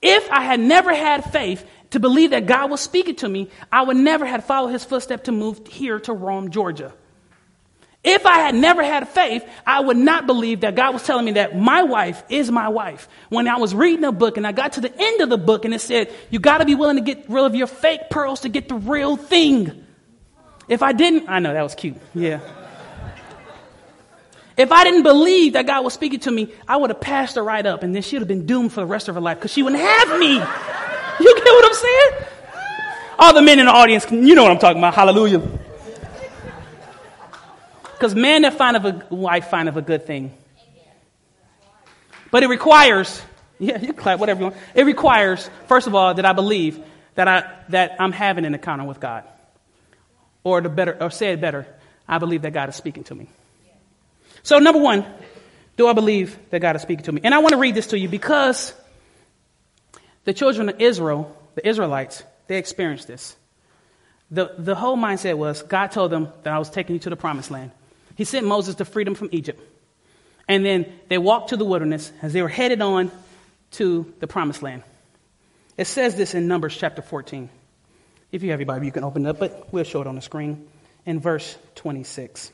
[0.00, 3.82] If I had never had faith to believe that God was speaking to me, I
[3.82, 6.92] would never have followed his footsteps to move here to Rome, Georgia.
[8.04, 11.32] If I had never had faith, I would not believe that God was telling me
[11.32, 13.08] that my wife is my wife.
[13.28, 15.64] When I was reading a book and I got to the end of the book
[15.64, 18.40] and it said, you got to be willing to get rid of your fake pearls
[18.40, 19.84] to get the real thing.
[20.68, 21.96] If I didn't, I know that was cute.
[22.14, 22.40] Yeah.
[24.56, 27.42] If I didn't believe that God was speaking to me, I would have passed her
[27.42, 29.38] right up and then she would have been doomed for the rest of her life
[29.38, 30.34] because she wouldn't have me.
[30.34, 32.10] You get what I'm saying?
[33.18, 34.94] All the men in the audience, you know what I'm talking about.
[34.94, 35.42] Hallelujah.
[37.98, 40.32] Because man that findeth a wife findeth a good thing.
[42.30, 43.20] But it requires,
[43.58, 44.56] yeah, you clap, whatever you want.
[44.72, 46.80] It requires, first of all, that I believe
[47.16, 49.24] that, I, that I'm having an encounter with God.
[50.44, 51.66] Or, the better, or say it better,
[52.06, 53.28] I believe that God is speaking to me.
[54.44, 55.04] So, number one,
[55.76, 57.22] do I believe that God is speaking to me?
[57.24, 58.72] And I want to read this to you because
[60.22, 63.34] the children of Israel, the Israelites, they experienced this.
[64.30, 67.16] The, the whole mindset was God told them that I was taking you to the
[67.16, 67.72] promised land.
[68.18, 69.62] He sent Moses to freedom from Egypt.
[70.48, 73.12] And then they walked to the wilderness as they were headed on
[73.72, 74.82] to the promised land.
[75.76, 77.48] It says this in Numbers chapter 14.
[78.32, 80.16] If you have your Bible, you can open it up, but we'll show it on
[80.16, 80.66] the screen
[81.06, 82.50] in verse 26.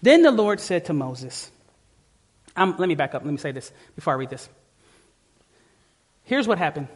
[0.00, 1.50] Then the Lord said to Moses,
[2.54, 3.24] um, let me back up.
[3.24, 4.48] Let me say this before I read this.
[6.22, 6.86] Here's what happened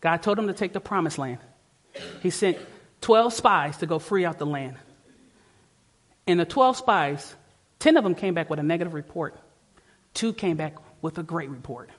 [0.00, 1.38] God told him to take the promised land.
[2.24, 2.58] He sent
[3.02, 4.78] 12 spies to go free out the land.
[6.26, 7.34] And the 12 spies,
[7.78, 9.38] 10 of them came back with a negative report,
[10.14, 11.90] two came back with a great report.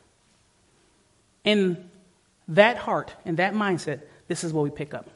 [1.44, 1.90] In
[2.50, 5.10] that heart and that mindset, this is what we pick up.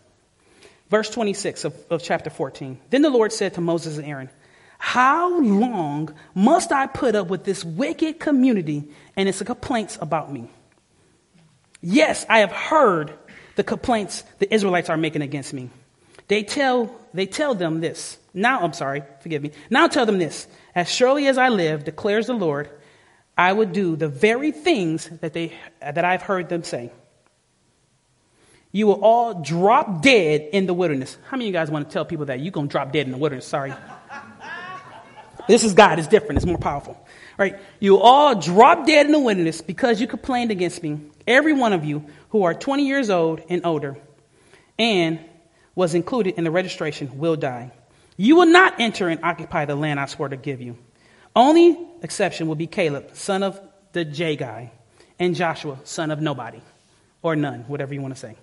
[0.89, 2.79] Verse 26 of, of chapter 14.
[2.89, 4.29] Then the Lord said to Moses and Aaron,
[4.77, 10.49] How long must I put up with this wicked community and its complaints about me?
[11.81, 13.13] Yes, I have heard
[13.55, 15.69] the complaints the Israelites are making against me.
[16.27, 18.17] They tell, they tell them this.
[18.33, 19.51] Now, I'm sorry, forgive me.
[19.69, 20.47] Now tell them this.
[20.73, 22.69] As surely as I live, declares the Lord,
[23.37, 26.91] I would do the very things that, they, that I've heard them say.
[28.71, 31.17] You will all drop dead in the wilderness.
[31.27, 33.05] How many of you guys want to tell people that you're going to drop dead
[33.05, 33.45] in the wilderness?
[33.45, 33.73] Sorry.
[35.47, 35.99] this is God.
[35.99, 36.37] It's different.
[36.37, 36.97] It's more powerful.
[37.37, 37.59] Right?
[37.79, 41.01] You all drop dead in the wilderness because you complained against me.
[41.27, 43.97] Every one of you who are 20 years old and older
[44.79, 45.19] and
[45.75, 47.71] was included in the registration will die.
[48.17, 50.77] You will not enter and occupy the land I swore to give you.
[51.35, 53.59] Only exception will be Caleb, son of
[53.93, 54.71] the J
[55.19, 56.61] and Joshua, son of nobody,
[57.21, 58.35] or none, whatever you want to say.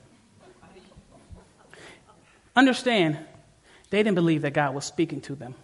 [2.57, 3.19] Understand,
[3.91, 5.55] they didn't believe that God was speaking to them.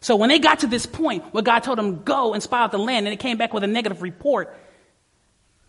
[0.00, 2.70] So when they got to this point where God told them, go and spy out
[2.70, 4.56] the land, and it came back with a negative report,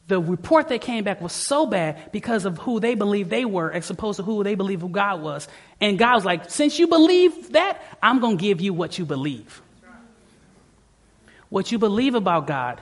[0.08, 3.72] the report that came back was so bad because of who they believed they were
[3.72, 5.48] as opposed to who they believed who God was.
[5.82, 9.06] And God was like, since you believe that, I'm going to give you what you
[9.06, 9.62] believe.
[11.50, 12.82] What you believe about God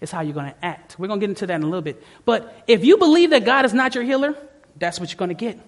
[0.00, 0.96] is how you're going to act.
[0.98, 2.02] We're going to get into that in a little bit.
[2.24, 4.34] But if you believe that God is not your healer,
[4.76, 5.58] that's what you're going to get.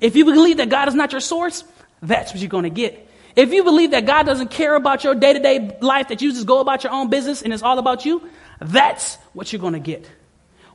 [0.00, 1.64] If you believe that God is not your source,
[2.02, 3.08] that's what you're going to get.
[3.36, 6.32] If you believe that God doesn't care about your day to day life, that you
[6.32, 8.28] just go about your own business and it's all about you,
[8.60, 10.08] that's what you're going to get.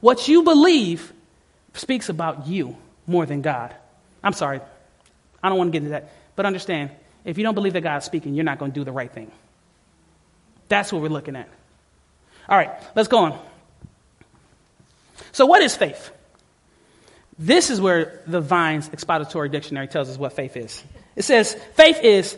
[0.01, 1.13] What you believe
[1.73, 2.75] speaks about you
[3.07, 3.73] more than God.
[4.23, 4.59] I'm sorry.
[5.41, 6.11] I don't want to get into that.
[6.35, 6.91] But understand,
[7.23, 9.31] if you don't believe that God's speaking, you're not going to do the right thing.
[10.67, 11.47] That's what we're looking at.
[12.49, 13.39] All right, let's go on.
[15.31, 16.11] So, what is faith?
[17.37, 20.83] This is where the Vine's expository dictionary tells us what faith is.
[21.15, 22.37] It says, faith is,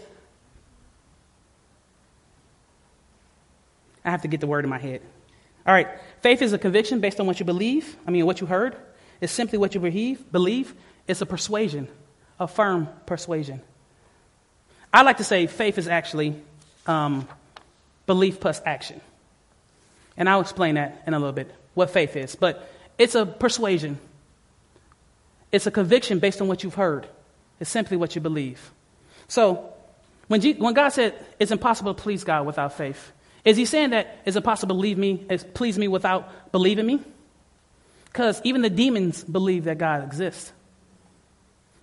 [4.03, 5.01] I have to get the word in my head.
[5.67, 5.89] All right,
[6.21, 8.75] faith is a conviction based on what you believe, I mean, what you heard.
[9.19, 10.31] It's simply what you believe.
[10.31, 10.73] believe.
[11.07, 11.89] It's a persuasion,
[12.39, 13.61] a firm persuasion.
[14.93, 16.35] I like to say faith is actually
[16.85, 17.27] um,
[18.05, 19.01] belief plus action.
[20.15, 22.35] And I'll explain that in a little bit, what faith is.
[22.35, 23.99] But it's a persuasion,
[25.51, 27.07] it's a conviction based on what you've heard.
[27.59, 28.71] It's simply what you believe.
[29.27, 29.73] So,
[30.27, 33.11] when, G- when God said it's impossible to please God without faith,
[33.47, 36.99] is he saying that it's impossible to leave me, please me without believing me?
[38.05, 40.51] Because even the demons believe that God exists.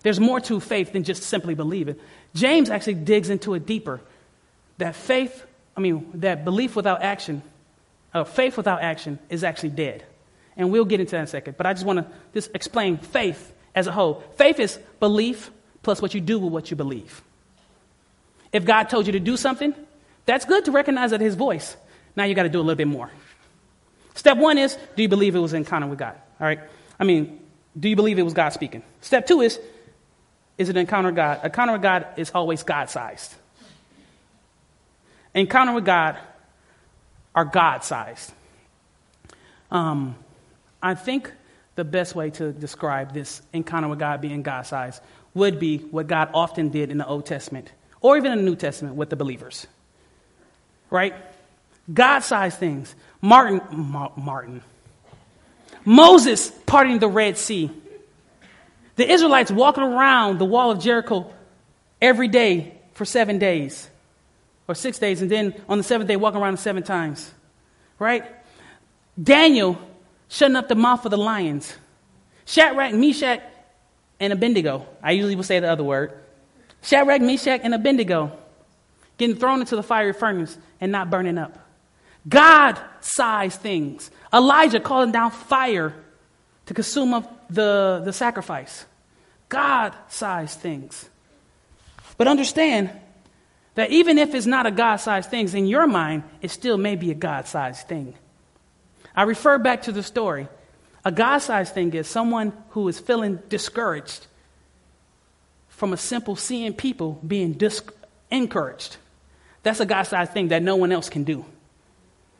[0.03, 1.95] There's more to faith than just simply believing.
[2.35, 3.99] James actually digs into it deeper.
[4.77, 5.43] That faith,
[5.75, 7.41] I mean, that belief without action,
[8.13, 10.03] uh, faith without action is actually dead.
[10.55, 11.57] And we'll get into that in a second.
[11.57, 14.23] But I just want to just explain faith as a whole.
[14.35, 15.49] Faith is belief
[15.81, 17.23] plus what you do with what you believe.
[18.53, 19.73] If God told you to do something,
[20.25, 21.75] that's good to recognize that his voice.
[22.15, 23.09] Now you got to do a little bit more.
[24.15, 26.15] Step one is, do you believe it was an encounter with God?
[26.39, 26.59] All right?
[26.99, 27.39] I mean,
[27.77, 28.81] do you believe it was God speaking?
[29.01, 29.59] Step two is,
[30.57, 31.41] is it an encounter with God?
[31.43, 33.35] Encounter with God is always God sized.
[35.33, 36.17] Encounter with God
[37.35, 38.31] are God sized.
[39.69, 40.15] Um,
[40.81, 41.31] I think
[41.75, 45.01] the best way to describe this encounter with God being God sized
[45.33, 48.55] would be what God often did in the Old Testament or even in the New
[48.55, 49.67] Testament with the believers.
[50.95, 51.13] Right?
[51.93, 52.95] God sized things.
[53.21, 54.61] Martin, Ma- Martin.
[55.83, 57.69] Moses parting the Red Sea.
[58.95, 61.31] The Israelites walking around the wall of Jericho
[62.01, 63.89] every day for seven days
[64.69, 67.29] or six days, and then on the seventh day, walking around seven times.
[67.99, 68.23] Right?
[69.21, 69.77] Daniel
[70.29, 71.75] shutting up the mouth of the lions.
[72.45, 73.41] Shadrach, Meshach,
[74.21, 74.87] and Abednego.
[75.03, 76.13] I usually will say the other word.
[76.81, 78.31] Shadrach, Meshach, and Abednego
[79.17, 81.57] getting thrown into the fiery furnace and not burning up.
[82.27, 84.09] God sized things.
[84.33, 85.93] Elijah calling down fire
[86.65, 88.85] to consume up the, the sacrifice.
[89.49, 91.09] God sized things.
[92.17, 92.89] But understand
[93.75, 96.95] that even if it's not a God sized thing, in your mind, it still may
[96.95, 98.15] be a God sized thing.
[99.15, 100.47] I refer back to the story.
[101.03, 104.25] A God sized thing is someone who is feeling discouraged
[105.69, 107.83] from a simple seeing people being dis-
[108.31, 108.97] encouraged.
[109.65, 111.43] That's a God sized thing that no one else can do.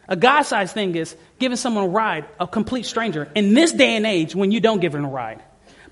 [0.07, 3.95] A God sized thing is giving someone a ride, a complete stranger, in this day
[3.95, 5.41] and age when you don't give them a ride.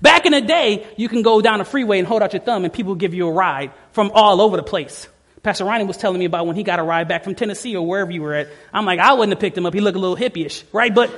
[0.00, 2.64] Back in the day, you can go down a freeway and hold out your thumb
[2.64, 5.08] and people give you a ride from all over the place.
[5.42, 7.84] Pastor Ronnie was telling me about when he got a ride back from Tennessee or
[7.84, 8.48] wherever you were at.
[8.72, 9.74] I'm like, I wouldn't have picked him up.
[9.74, 10.94] He looked a little hippie-ish, right?
[10.94, 11.10] But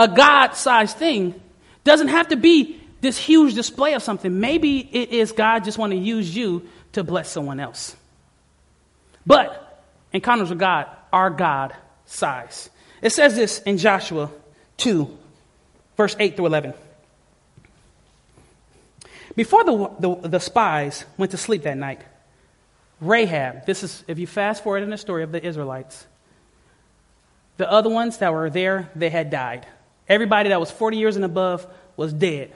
[0.00, 1.40] a God-sized thing
[1.84, 4.40] doesn't have to be this huge display of something.
[4.40, 7.94] Maybe it is God just want to use you to bless someone else.
[9.26, 11.74] But encounters with God are God
[12.06, 12.70] size.
[13.02, 14.30] It says this in Joshua
[14.78, 15.18] 2,
[15.96, 16.74] verse 8 through 11.
[19.36, 22.00] Before the, the, the, spies went to sleep that night,
[23.00, 26.06] Rahab, this is, if you fast forward in the story of the Israelites,
[27.56, 29.66] the other ones that were there, they had died.
[30.08, 32.52] Everybody that was 40 years and above was dead.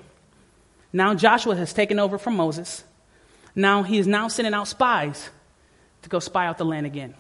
[0.93, 2.85] Now Joshua has taken over from Moses.
[3.55, 5.31] Now he is now sending out spies
[6.05, 7.15] to go spy out the land again.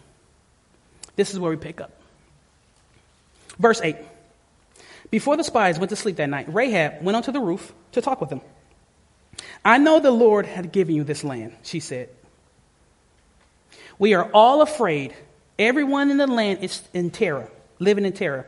[1.17, 1.91] This is where we pick up.
[3.59, 3.97] Verse 8.
[5.11, 8.21] Before the spies went to sleep that night, Rahab went onto the roof to talk
[8.21, 8.41] with them.
[9.65, 12.09] I know the Lord had given you this land, she said.
[13.99, 15.15] We are all afraid.
[15.59, 18.47] Everyone in the land is in terror, living in terror.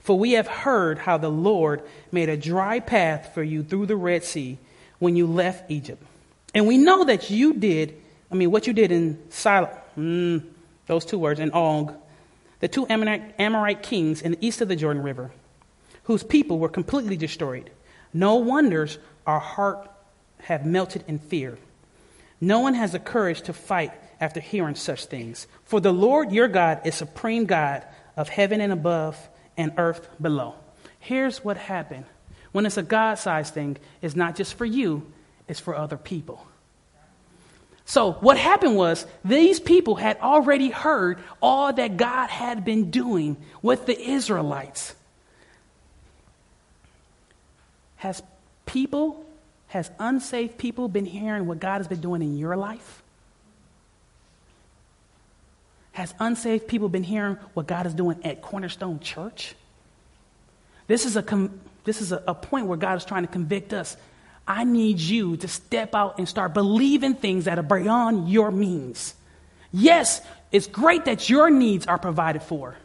[0.00, 3.96] For we have heard how the Lord made a dry path for you through the
[3.96, 4.58] Red Sea
[4.98, 6.02] when you left Egypt.
[6.54, 8.01] And we know that you did,
[8.32, 10.42] I mean, what you did in Sil- mm,
[10.86, 11.94] those two words, in Og,
[12.60, 15.30] the two Amorite, Amorite kings in the east of the Jordan River,
[16.04, 17.70] whose people were completely destroyed.
[18.14, 19.90] No wonders our heart
[20.44, 21.58] have melted in fear.
[22.40, 25.46] No one has the courage to fight after hearing such things.
[25.64, 27.84] For the Lord your God is supreme God
[28.16, 30.54] of heaven and above and earth below.
[30.98, 32.06] Here's what happened.
[32.52, 35.10] When it's a God sized thing, it's not just for you,
[35.48, 36.46] it's for other people.
[37.84, 43.36] So, what happened was these people had already heard all that God had been doing
[43.60, 44.94] with the Israelites.
[47.96, 48.22] Has
[48.66, 49.24] people
[49.68, 53.02] has unsaved people been hearing what God has been doing in your life?
[55.92, 59.54] Has unsaved people been hearing what God is doing at Cornerstone Church?
[60.86, 63.72] This is a, com- this is a, a point where God is trying to convict
[63.72, 63.96] us.
[64.46, 69.14] I need you to step out and start believing things that are beyond your means.
[69.72, 72.76] Yes, it's great that your needs are provided for.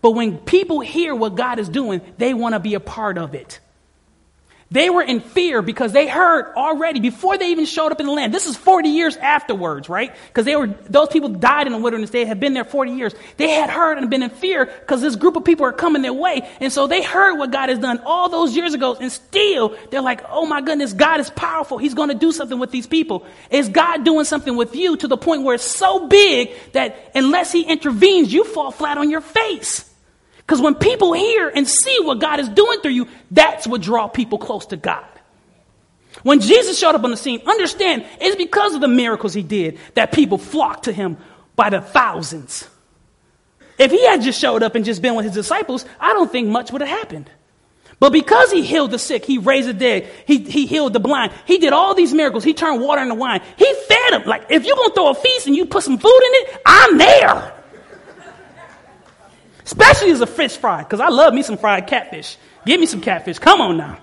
[0.00, 3.34] But when people hear what God is doing, they want to be a part of
[3.34, 3.60] it.
[4.70, 8.12] They were in fear because they heard already before they even showed up in the
[8.12, 8.34] land.
[8.34, 10.14] This is 40 years afterwards, right?
[10.26, 12.10] Because they were, those people died in the wilderness.
[12.10, 13.14] They had been there 40 years.
[13.38, 16.12] They had heard and been in fear because this group of people are coming their
[16.12, 16.46] way.
[16.60, 18.94] And so they heard what God has done all those years ago.
[18.94, 21.78] And still, they're like, oh my goodness, God is powerful.
[21.78, 23.24] He's going to do something with these people.
[23.50, 27.52] Is God doing something with you to the point where it's so big that unless
[27.52, 29.87] He intervenes, you fall flat on your face?
[30.48, 34.08] Because when people hear and see what God is doing through you, that's what draw
[34.08, 35.04] people close to God.
[36.22, 39.78] When Jesus showed up on the scene, understand it's because of the miracles he did
[39.92, 41.18] that people flocked to him
[41.54, 42.66] by the thousands.
[43.78, 46.48] If he had just showed up and just been with his disciples, I don't think
[46.48, 47.30] much would have happened.
[48.00, 51.32] But because he healed the sick, he raised the dead, he, he healed the blind,
[51.44, 54.22] he did all these miracles, he turned water into wine, he fed them.
[54.24, 56.96] Like, if you're to throw a feast and you put some food in it, I'm
[56.96, 57.57] there.
[59.68, 62.38] Especially as a fish fry, because I love me some fried catfish.
[62.64, 63.38] Give me some catfish.
[63.38, 63.98] Come on now.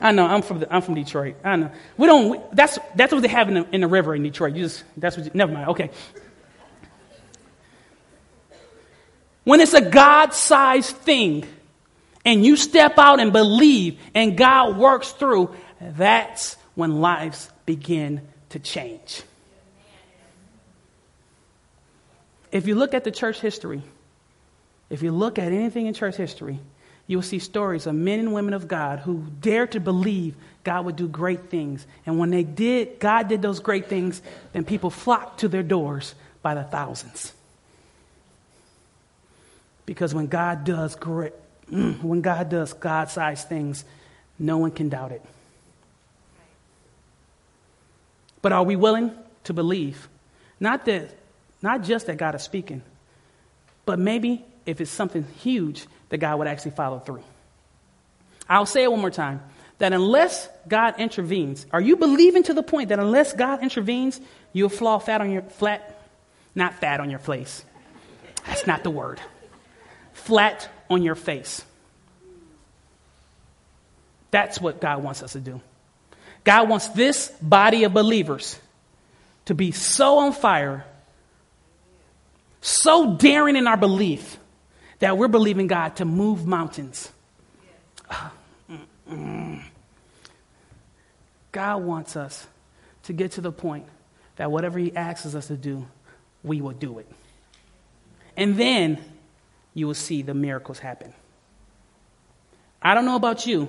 [0.00, 1.36] I know I'm from the, I'm from Detroit.
[1.44, 2.30] I know we don't.
[2.30, 4.54] We, that's that's what they have in the, in the river in Detroit.
[4.54, 5.26] You just that's what.
[5.26, 5.68] You, never mind.
[5.68, 5.90] Okay.
[9.44, 11.44] When it's a God-sized thing,
[12.24, 18.58] and you step out and believe, and God works through, that's when lives begin to
[18.58, 19.22] change.
[22.50, 23.82] If you look at the church history,
[24.90, 26.58] if you look at anything in church history,
[27.06, 30.96] you'll see stories of men and women of God who dared to believe God would
[30.96, 31.86] do great things.
[32.06, 34.20] And when they did, God did those great things,
[34.52, 37.32] then people flocked to their doors by the thousands.
[39.86, 41.32] Because when God does great,
[41.70, 43.84] mm, when God does God-sized things,
[44.38, 45.22] no one can doubt it.
[48.42, 49.12] But are we willing
[49.44, 50.08] to believe?
[50.60, 51.08] Not that,
[51.62, 52.82] not just that God is speaking,
[53.86, 57.22] but maybe if it's something huge, that God would actually follow through.
[58.48, 59.40] I'll say it one more time
[59.78, 64.20] that unless God intervenes, are you believing to the point that unless God intervenes,
[64.52, 65.98] you'll fall flat on your flat,
[66.54, 67.64] not fat on your face.
[68.46, 69.20] That's not the word.
[70.12, 71.64] Flat on your face.
[74.30, 75.60] That's what God wants us to do.
[76.44, 78.58] God wants this body of believers
[79.46, 80.84] to be so on fire,
[82.60, 84.38] so daring in our belief
[84.98, 87.12] that we're believing God to move mountains.
[91.52, 92.46] God wants us
[93.04, 93.86] to get to the point
[94.36, 95.86] that whatever He asks us to do,
[96.42, 97.08] we will do it.
[98.36, 98.98] And then
[99.74, 101.12] you will see the miracles happen.
[102.82, 103.68] I don't know about you,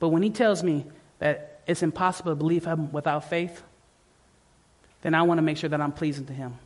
[0.00, 0.86] But when he tells me
[1.20, 3.62] that it's impossible to believe him without faith,
[5.02, 6.58] then I want to make sure that I'm pleasing to him.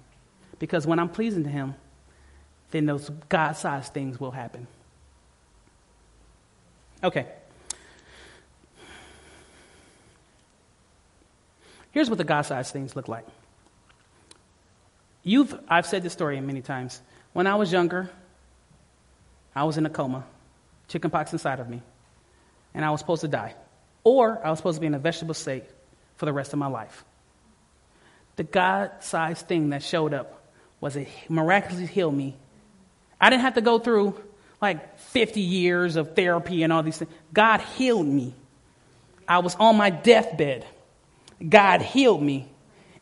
[0.59, 1.74] Because when I'm pleasing to him,
[2.70, 4.66] then those God sized things will happen.
[7.02, 7.26] Okay.
[11.92, 13.26] Here's what the God sized things look like.
[15.22, 17.00] You've, I've said this story many times.
[17.32, 18.10] When I was younger,
[19.54, 20.24] I was in a coma,
[20.88, 21.82] chickenpox inside of me,
[22.74, 23.54] and I was supposed to die.
[24.02, 25.64] Or I was supposed to be in a vegetable state
[26.16, 27.04] for the rest of my life.
[28.36, 30.42] The God sized thing that showed up
[30.80, 32.36] was it miraculously healed me.
[33.20, 34.20] I didn't have to go through
[34.60, 37.10] like 50 years of therapy and all these things.
[37.32, 38.34] God healed me.
[39.26, 40.66] I was on my deathbed.
[41.46, 42.48] God healed me.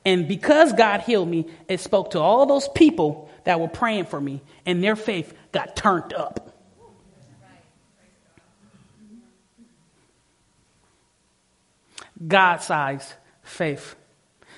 [0.04, 4.20] And because God healed me, it spoke to all those people that were praying for
[4.20, 6.52] me, and their faith got turned up.
[12.26, 13.96] God sized faith.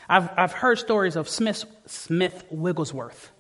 [0.08, 3.30] I've, I've heard stories of Smith, Smith Wigglesworth.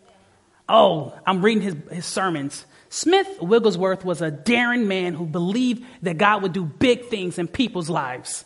[0.68, 2.64] Oh, I'm reading his, his sermons.
[2.88, 7.48] Smith Wigglesworth was a daring man who believed that God would do big things in
[7.48, 8.44] people's lives.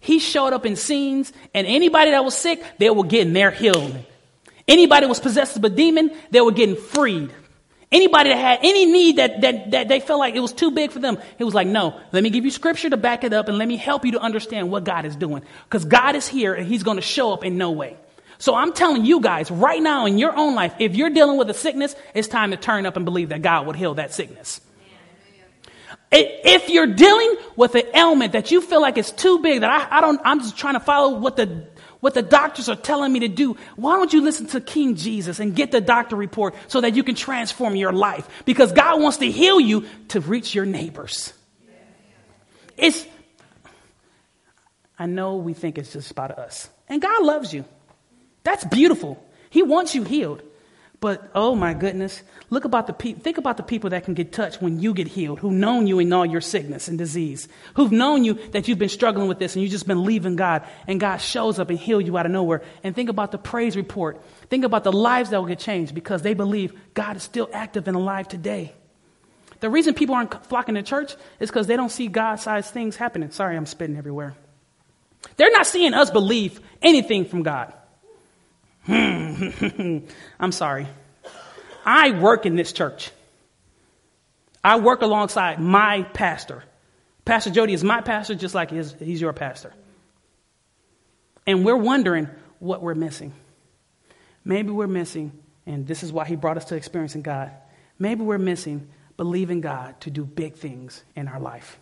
[0.00, 4.04] He showed up in scenes, and anybody that was sick, they were getting their healing.
[4.68, 7.32] Anybody was possessed of a demon, they were getting freed.
[7.90, 10.90] Anybody that had any need that, that, that they felt like it was too big
[10.90, 13.48] for them, he was like, no, let me give you scripture to back it up
[13.48, 15.42] and let me help you to understand what God is doing.
[15.64, 17.96] Because God is here and he's going to show up in no way.
[18.38, 21.48] So I'm telling you guys right now in your own life, if you're dealing with
[21.50, 24.60] a sickness, it's time to turn up and believe that God would heal that sickness.
[26.10, 29.98] If you're dealing with an ailment that you feel like it's too big, that I,
[29.98, 31.66] I don't, I'm just trying to follow what the
[32.04, 33.56] what the doctors are telling me to do.
[33.76, 37.02] Why don't you listen to King Jesus and get the doctor report so that you
[37.02, 38.28] can transform your life?
[38.44, 41.32] Because God wants to heal you to reach your neighbors.
[42.76, 43.06] It's,
[44.98, 46.68] I know we think it's just about us.
[46.90, 47.64] And God loves you.
[48.44, 49.22] That's beautiful.
[49.50, 50.42] He wants you healed.
[51.00, 54.32] But oh my goodness, look about the pe- think about the people that can get
[54.32, 57.92] touched when you get healed, who've known you in all your sickness and disease, who've
[57.92, 60.98] known you that you've been struggling with this and you've just been leaving God, and
[60.98, 62.62] God shows up and heals you out of nowhere.
[62.82, 64.18] And think about the praise report.
[64.48, 67.86] Think about the lives that will get changed because they believe God is still active
[67.86, 68.72] and alive today.
[69.60, 73.30] The reason people aren't flocking to church is because they don't see God-sized things happening.
[73.30, 74.34] Sorry, I'm spitting everywhere.
[75.36, 77.74] They're not seeing us believe anything from God.
[78.86, 79.98] Hmm.
[80.40, 80.86] I'm sorry.
[81.84, 83.10] I work in this church.
[84.62, 86.64] I work alongside my pastor.
[87.24, 89.72] Pastor Jody is my pastor, just like he's your pastor.
[91.46, 92.28] And we're wondering
[92.58, 93.32] what we're missing.
[94.44, 95.32] Maybe we're missing,
[95.66, 97.50] and this is why he brought us to experiencing God.
[97.98, 101.78] Maybe we're missing believing God to do big things in our life.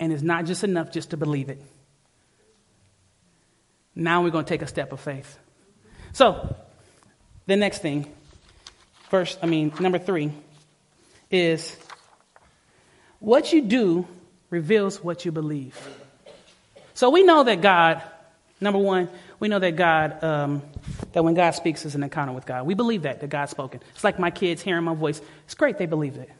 [0.00, 1.60] And it's not just enough just to believe it.
[3.98, 5.38] Now we're going to take a step of faith.
[6.12, 6.54] So,
[7.46, 8.06] the next thing,
[9.10, 10.32] first, I mean, number three,
[11.32, 11.76] is
[13.18, 14.06] what you do
[14.50, 15.76] reveals what you believe.
[16.94, 18.02] So we know that God,
[18.60, 19.08] number one,
[19.40, 20.62] we know that God, um,
[21.12, 22.66] that when God speaks is an encounter with God.
[22.66, 23.80] We believe that, that God's spoken.
[23.94, 25.20] It's like my kids hearing my voice.
[25.44, 26.30] It's great they believe it.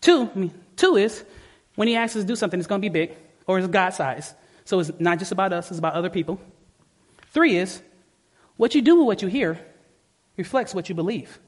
[0.00, 1.22] Two, I mean, two is
[1.74, 3.14] when he asks us to do something, it's going to be big
[3.46, 4.34] or it's God size.
[4.64, 6.40] So it's not just about us, it's about other people.
[7.32, 7.82] Three is
[8.56, 9.58] what you do with what you hear
[10.36, 11.38] reflects what you believe.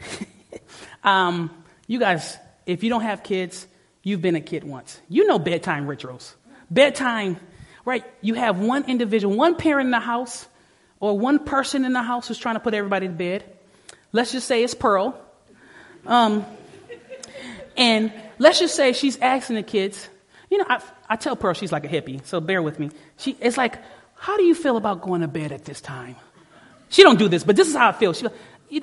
[1.04, 1.50] um,
[1.86, 3.66] you guys, if you don't have kids,
[4.02, 5.00] you've been a kid once.
[5.08, 6.34] You know bedtime rituals.
[6.70, 7.36] Bedtime,
[7.84, 8.04] right?
[8.22, 10.48] You have one individual, one parent in the house,
[10.98, 13.44] or one person in the house who's trying to put everybody to bed.
[14.12, 15.20] Let's just say it's Pearl.
[16.06, 16.46] Um,
[17.76, 20.08] and let's just say she's asking the kids,
[20.50, 22.90] you know, I, I tell Pearl she's like a hippie, so bear with me.
[23.18, 23.78] She, it's like,
[24.16, 26.16] how do you feel about going to bed at this time?
[26.88, 28.12] She don't do this, but this is how I feel.
[28.12, 28.26] She,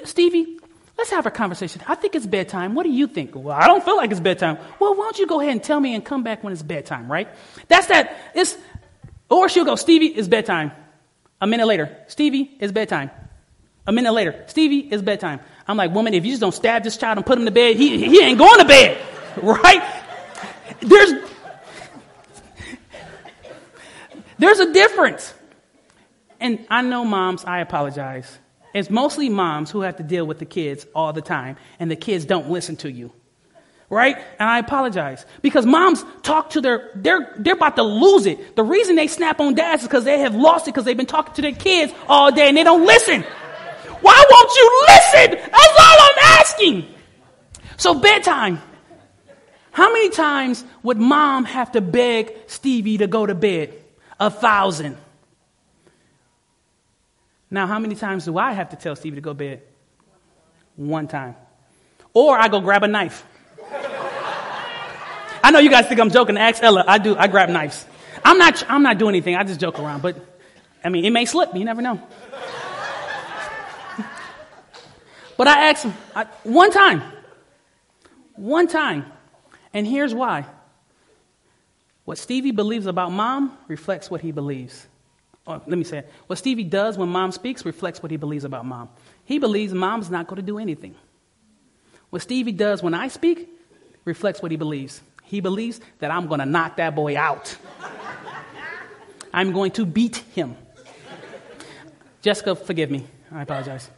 [0.03, 0.59] Stevie,
[0.97, 1.81] let's have a conversation.
[1.87, 2.75] I think it's bedtime.
[2.75, 3.31] What do you think?
[3.33, 4.57] Well, I don't feel like it's bedtime.
[4.79, 7.11] Well, why don't you go ahead and tell me and come back when it's bedtime,
[7.11, 7.27] right?
[7.67, 8.17] That's that.
[8.35, 8.57] It's,
[9.29, 10.71] or she'll go, Stevie, it's bedtime.
[11.39, 13.09] A minute later, Stevie, it's bedtime.
[13.87, 15.39] A minute later, Stevie, it's bedtime.
[15.67, 17.77] I'm like, woman, if you just don't stab this child and put him to bed,
[17.77, 19.01] he, he ain't going to bed,
[19.41, 20.03] right?
[20.81, 21.30] There's,
[24.41, 25.33] there's a difference.
[26.39, 28.39] And I know moms, I apologize.
[28.73, 31.95] It's mostly moms who have to deal with the kids all the time, and the
[31.95, 33.11] kids don't listen to you.
[33.89, 34.15] Right?
[34.39, 35.25] And I apologize.
[35.41, 38.55] Because moms talk to their, they're, they're about to lose it.
[38.55, 41.05] The reason they snap on dads is because they have lost it because they've been
[41.05, 43.21] talking to their kids all day and they don't listen.
[44.01, 45.51] Why won't you listen?
[45.51, 46.87] That's all I'm asking.
[47.77, 48.61] So, bedtime.
[49.71, 53.80] How many times would mom have to beg Stevie to go to bed?
[54.21, 54.97] A thousand.
[57.49, 59.63] Now, how many times do I have to tell Stevie to go to bed?
[60.75, 61.35] One time.
[62.13, 63.25] Or I go grab a knife.
[65.43, 66.37] I know you guys think I'm joking.
[66.37, 66.85] Ask Ella.
[66.87, 67.17] I do.
[67.17, 67.83] I grab knives.
[68.23, 68.63] I'm not.
[68.69, 69.35] I'm not doing anything.
[69.35, 70.03] I just joke around.
[70.03, 70.23] But
[70.83, 71.55] I mean, it may slip.
[71.55, 71.99] You never know.
[75.35, 77.01] but I asked him I, one time.
[78.35, 79.11] One time.
[79.73, 80.45] And here's why.
[82.11, 84.85] What Stevie believes about mom reflects what he believes.
[85.47, 86.11] Or, let me say it.
[86.27, 88.89] What Stevie does when mom speaks reflects what he believes about mom.
[89.23, 90.93] He believes mom's not going to do anything.
[92.09, 93.47] What Stevie does when I speak
[94.03, 94.99] reflects what he believes.
[95.23, 97.55] He believes that I'm going to knock that boy out.
[99.33, 100.57] I'm going to beat him.
[102.21, 103.05] Jessica, forgive me.
[103.31, 103.89] I apologize.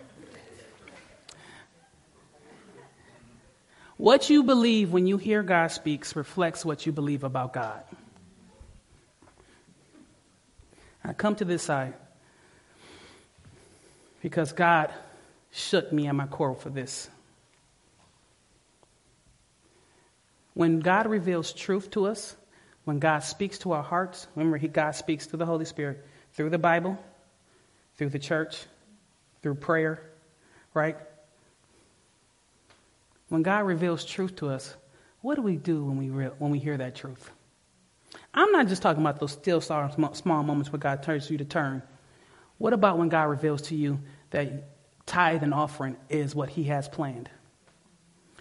[3.98, 7.84] What you believe when you hear God speaks reflects what you believe about God.
[11.04, 11.94] I come to this side
[14.22, 14.94] because God
[15.52, 17.10] shook me at my core for this.
[20.54, 22.36] When God reveals truth to us,
[22.86, 26.52] when God speaks to our hearts, remember, he, God speaks through the Holy Spirit, through
[26.52, 26.98] the Bible,
[27.96, 28.66] through the church,
[29.42, 30.02] through prayer,
[30.74, 30.98] right?
[33.30, 34.76] When God reveals truth to us,
[35.22, 37.32] what do we do when we, re- when we hear that truth?
[38.34, 41.84] I'm not just talking about those still small moments where God turns you to turn.
[42.58, 44.00] What about when God reveals to you
[44.32, 44.70] that
[45.06, 47.30] tithe and offering is what He has planned?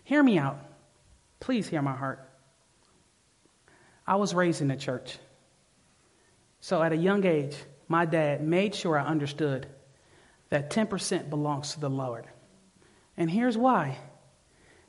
[0.05, 0.59] Hear me out.
[1.41, 2.27] Please hear my heart.
[4.07, 5.19] I was raised in the church.
[6.61, 7.57] So at a young age,
[7.89, 9.67] my dad made sure I understood
[10.51, 12.27] that 10% belongs to the Lord.
[13.17, 13.99] And here's why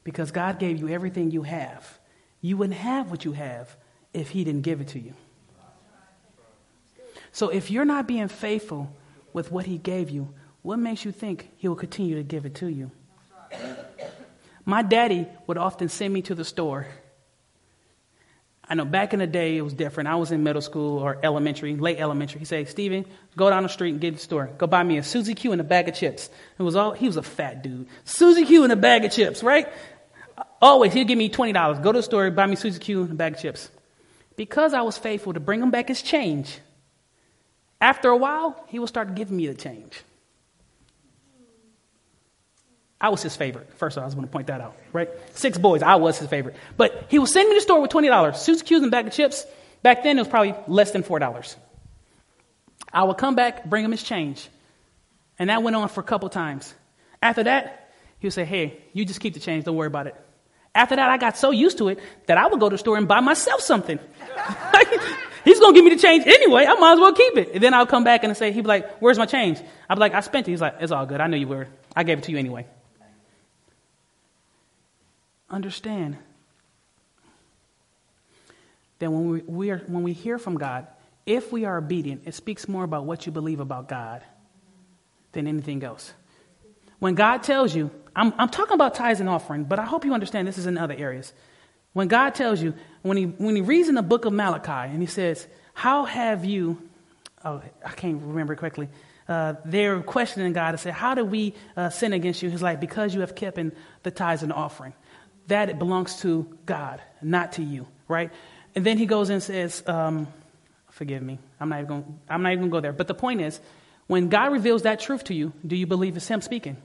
[0.03, 1.99] because God gave you everything you have.
[2.41, 3.75] You wouldn't have what you have
[4.13, 5.13] if He didn't give it to you.
[7.31, 8.95] So if you're not being faithful
[9.33, 12.55] with what He gave you, what makes you think He will continue to give it
[12.55, 12.91] to you?
[14.65, 16.87] My daddy would often send me to the store.
[18.65, 20.07] I know back in the day it was different.
[20.07, 22.39] I was in middle school or elementary, late elementary.
[22.39, 23.05] He said, Steven,
[23.35, 24.49] go down the street and get the store.
[24.57, 26.29] Go buy me a Suzy Q and a bag of chips.
[26.57, 27.87] It was all he was a fat dude.
[28.05, 29.67] Suzy Q and a bag of chips, right?
[30.61, 31.79] Always he'd give me twenty dollars.
[31.79, 33.69] Go to the store, buy me Suzy Q and a bag of chips.
[34.35, 36.59] Because I was faithful to bring him back his change,
[37.79, 40.01] after a while, he would start giving me the change.
[42.99, 43.73] I was his favorite.
[43.73, 45.09] First of all, I was going to point that out, right?
[45.33, 46.55] Six boys, I was his favorite.
[46.77, 48.35] But he would send me to the store with $20.
[48.37, 49.45] Suzy Q's and bag of chips.
[49.81, 51.55] Back then, it was probably less than $4.
[52.93, 54.47] I would come back, bring him his change.
[55.37, 56.73] And that went on for a couple times.
[57.21, 60.15] After that, he would say, hey, you just keep the change, don't worry about it.
[60.75, 62.97] After that, I got so used to it that I would go to the store
[62.97, 63.99] and buy myself something.
[65.45, 66.65] He's to give me the change anyway.
[66.65, 67.51] I might as well keep it.
[67.53, 69.59] And then I'll come back and say, he'd be like, where's my change?
[69.89, 70.51] I'd be like, I spent it.
[70.51, 71.19] He's like, it's all good.
[71.19, 71.67] I knew you were.
[71.95, 72.65] I gave it to you anyway
[75.53, 76.17] understand
[78.99, 80.87] that when we, we are, when we hear from God,
[81.25, 84.23] if we are obedient, it speaks more about what you believe about God
[85.31, 86.13] than anything else.
[86.99, 90.13] When God tells you, I'm, I'm talking about tithes and offering, but I hope you
[90.13, 91.33] understand this is in other areas.
[91.93, 95.01] When God tells you, when he, when he reads in the book of Malachi and
[95.01, 96.81] he says, How have you,
[97.45, 98.89] oh, I can't remember correctly,
[99.27, 102.49] uh, they're questioning God and say, How did we uh, sin against you?
[102.49, 103.71] He's like, Because you have kept in
[104.03, 104.93] the tithes and offering
[105.47, 108.31] that it belongs to God, not to you, right?
[108.75, 110.27] And then he goes and says, um,
[110.89, 112.93] forgive me, I'm not, even going, I'm not even going to go there.
[112.93, 113.59] But the point is,
[114.07, 116.77] when God reveals that truth to you, do you believe it's him speaking?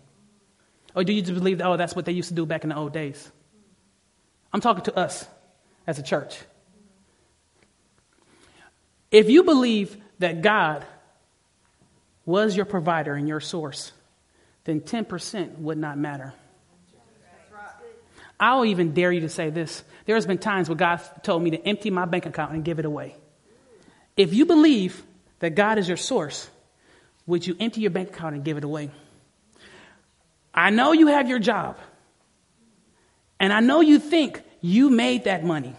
[0.94, 2.70] Or do you just believe, that, oh, that's what they used to do back in
[2.70, 3.30] the old days?
[4.52, 5.26] I'm talking to us
[5.86, 6.38] as a church.
[9.10, 10.84] If you believe that God
[12.26, 13.92] was your provider and your source,
[14.64, 16.34] then 10% would not matter.
[18.40, 19.82] I'll even dare you to say this.
[20.04, 22.84] There's been times where God told me to empty my bank account and give it
[22.84, 23.16] away.
[24.16, 25.02] If you believe
[25.40, 26.48] that God is your source,
[27.26, 28.90] would you empty your bank account and give it away?
[30.58, 31.78] I know you have your job.
[33.38, 35.74] And I know you think you made that money.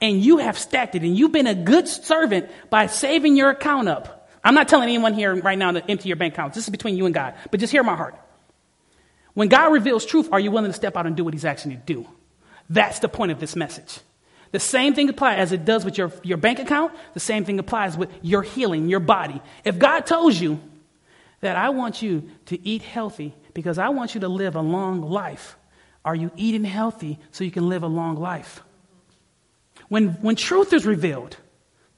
[0.00, 1.02] And you have stacked it.
[1.02, 4.30] And you've been a good servant by saving your account up.
[4.44, 6.54] I'm not telling anyone here right now to empty your bank account.
[6.54, 7.34] This is between you and God.
[7.50, 8.14] But just hear my heart.
[9.34, 11.72] When God reveals truth, are you willing to step out and do what He's asking
[11.72, 12.06] you to do?
[12.70, 13.98] That's the point of this message.
[14.52, 17.58] The same thing applies as it does with your, your bank account, the same thing
[17.58, 19.42] applies with your healing, your body.
[19.64, 20.60] If God tells you
[21.40, 25.00] that I want you to eat healthy because I want you to live a long
[25.00, 25.56] life,
[26.04, 28.62] Are you eating healthy so you can live a long life?
[29.88, 31.36] When, when truth is revealed,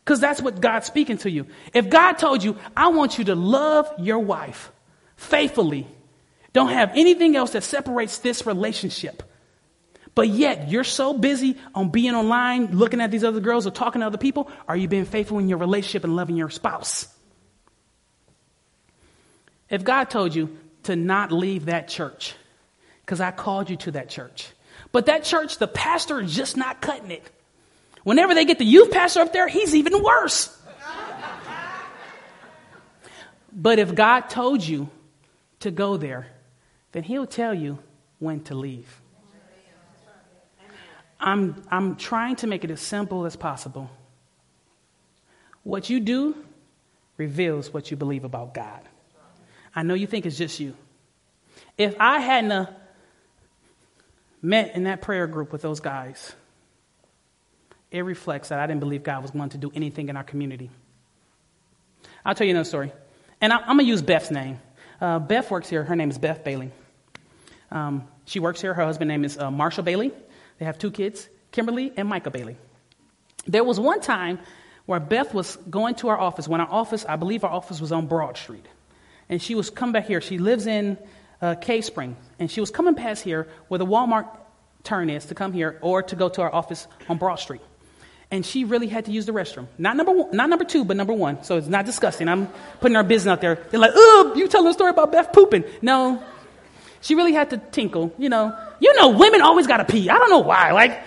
[0.03, 1.47] because that's what God's speaking to you.
[1.75, 4.73] If God told you, I want you to love your wife
[5.17, 5.87] faithfully,
[6.55, 9.23] don't have anything else that separates this relationship.
[10.15, 14.01] But yet, you're so busy on being online, looking at these other girls or talking
[14.01, 14.51] to other people.
[14.67, 17.07] Are you being faithful in your relationship and loving your spouse?
[19.69, 22.35] If God told you to not leave that church,
[23.03, 24.49] because I called you to that church,
[24.93, 27.23] but that church, the pastor is just not cutting it.
[28.03, 30.57] Whenever they get the youth pastor up there, he's even worse.
[33.53, 34.89] but if God told you
[35.61, 36.27] to go there,
[36.93, 37.79] then he'll tell you
[38.19, 39.01] when to leave.
[41.21, 43.91] I'm, I'm trying to make it as simple as possible.
[45.63, 46.35] What you do
[47.19, 48.81] reveals what you believe about God.
[49.75, 50.75] I know you think it's just you.
[51.79, 52.69] If I hadn't
[54.43, 56.35] met in that prayer group with those guys,
[57.91, 60.71] it reflects that I didn't believe God was going to do anything in our community.
[62.25, 62.93] I'll tell you another story.
[63.41, 64.61] And I'm, I'm going to use Beth's name.
[65.01, 65.83] Uh, Beth works here.
[65.83, 66.71] Her name is Beth Bailey.
[67.71, 68.75] Um, she works here.
[68.75, 70.13] Her husband's name is uh, Marshall Bailey.
[70.59, 72.57] They have two kids, Kimberly and Micah Bailey.
[73.47, 74.39] There was one time
[74.87, 76.47] where Beth was going to our office.
[76.47, 78.67] When our office, I believe our office was on Broad Street.
[79.31, 80.21] And she was coming back here.
[80.21, 80.99] She lives in
[81.41, 82.17] uh, Cave Spring.
[82.39, 84.29] And she was coming past here where the Walmart
[84.83, 87.63] turn is to come here or to go to our office on Broad Street.
[88.33, 89.67] And she really had to use the restroom.
[89.79, 91.43] Not number one, not number two, but number one.
[91.43, 92.29] So it's not disgusting.
[92.29, 92.49] I'm
[92.81, 93.57] putting our business out there.
[93.71, 95.65] They're like, oh, you telling a story about Beth pooping.
[95.83, 96.23] No.
[97.01, 98.57] She really had to tinkle, you know.
[98.79, 100.11] You know, women always got to pee.
[100.11, 100.73] I don't know why.
[100.73, 101.03] Like,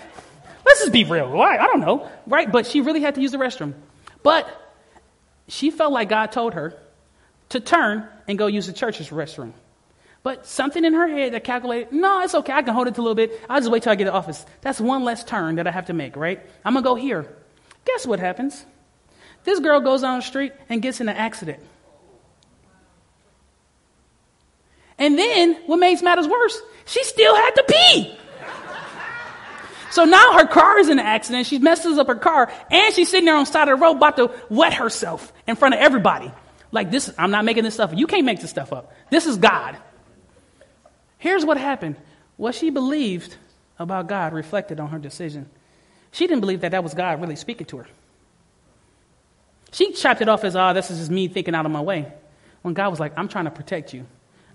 [0.66, 1.30] let's just be real.
[1.30, 1.58] Why?
[1.58, 2.10] I don't know.
[2.26, 2.52] Right?
[2.52, 3.74] But she really had to use the restroom.
[4.22, 4.48] But
[5.48, 6.74] she felt like God told her
[7.50, 9.54] to turn and go use the church's restroom.
[10.24, 12.54] But something in her head that calculated, no, it's okay.
[12.54, 13.40] I can hold it a little bit.
[13.50, 14.46] I'll just wait till I get to the office.
[14.62, 16.42] That's one less turn that I have to make, right?
[16.64, 17.36] I'm going to go here.
[17.86, 18.66] Guess what happens?
[19.44, 21.60] This girl goes down the street and gets in an accident.
[24.98, 28.18] And then, what makes matters worse, she still had to pee.
[29.92, 31.46] So now her car is in an accident.
[31.46, 33.98] She messes up her car, and she's sitting there on the side of the road
[33.98, 36.32] about to wet herself in front of everybody.
[36.74, 37.98] Like this, I'm not making this stuff up.
[37.98, 38.92] You can't make this stuff up.
[39.12, 39.78] This is God.
[41.20, 41.98] Here's what happened.
[42.36, 43.38] What she believed
[43.78, 45.48] about God reflected on her decision.
[46.12, 47.86] She didn't believe that that was God really speaking to her.
[49.72, 52.12] She chopped it off as, oh, this is just me thinking out of my way.
[52.64, 54.08] When God was like, I'm trying to protect you.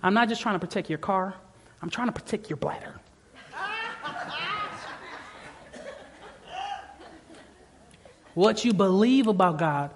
[0.02, 1.34] I'm not just trying to protect your car,
[1.80, 2.96] I'm trying to protect your bladder.
[8.34, 9.92] what you believe about God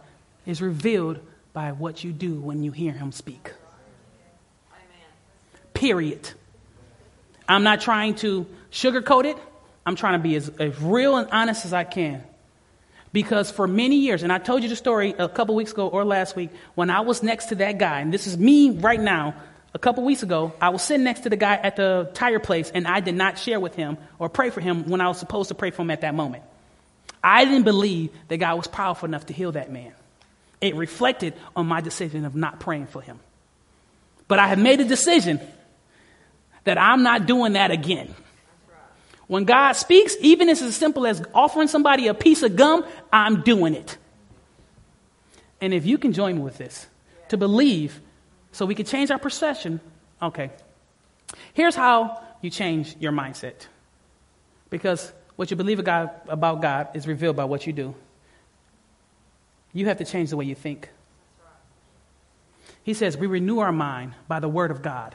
[0.46, 1.18] is revealed
[1.52, 3.52] by what you do when you hear Him speak.
[5.74, 6.30] Period.
[7.48, 9.36] I'm not trying to sugarcoat it.
[9.84, 12.22] I'm trying to be as, as real and honest as I can.
[13.12, 16.04] Because for many years, and I told you the story a couple weeks ago or
[16.04, 19.34] last week, when I was next to that guy, and this is me right now,
[19.74, 22.70] a couple weeks ago, I was sitting next to the guy at the tire place,
[22.70, 25.48] and I did not share with him or pray for him when I was supposed
[25.48, 26.42] to pray for him at that moment.
[27.22, 29.92] I didn't believe that God was powerful enough to heal that man.
[30.62, 33.20] It reflected on my decision of not praying for him.
[34.28, 35.40] But I have made a decision
[36.64, 38.14] that I'm not doing that again.
[39.26, 42.84] When God speaks, even if it's as simple as offering somebody a piece of gum,
[43.12, 43.98] I'm doing it.
[45.60, 46.86] And if you can join me with this,
[47.28, 48.00] to believe
[48.52, 49.80] so we can change our perception,
[50.20, 50.50] okay.
[51.54, 53.66] Here's how you change your mindset.
[54.70, 57.94] Because what you believe about God is revealed by what you do.
[59.72, 60.88] You have to change the way you think.
[62.82, 65.14] He says, We renew our mind by the word of God.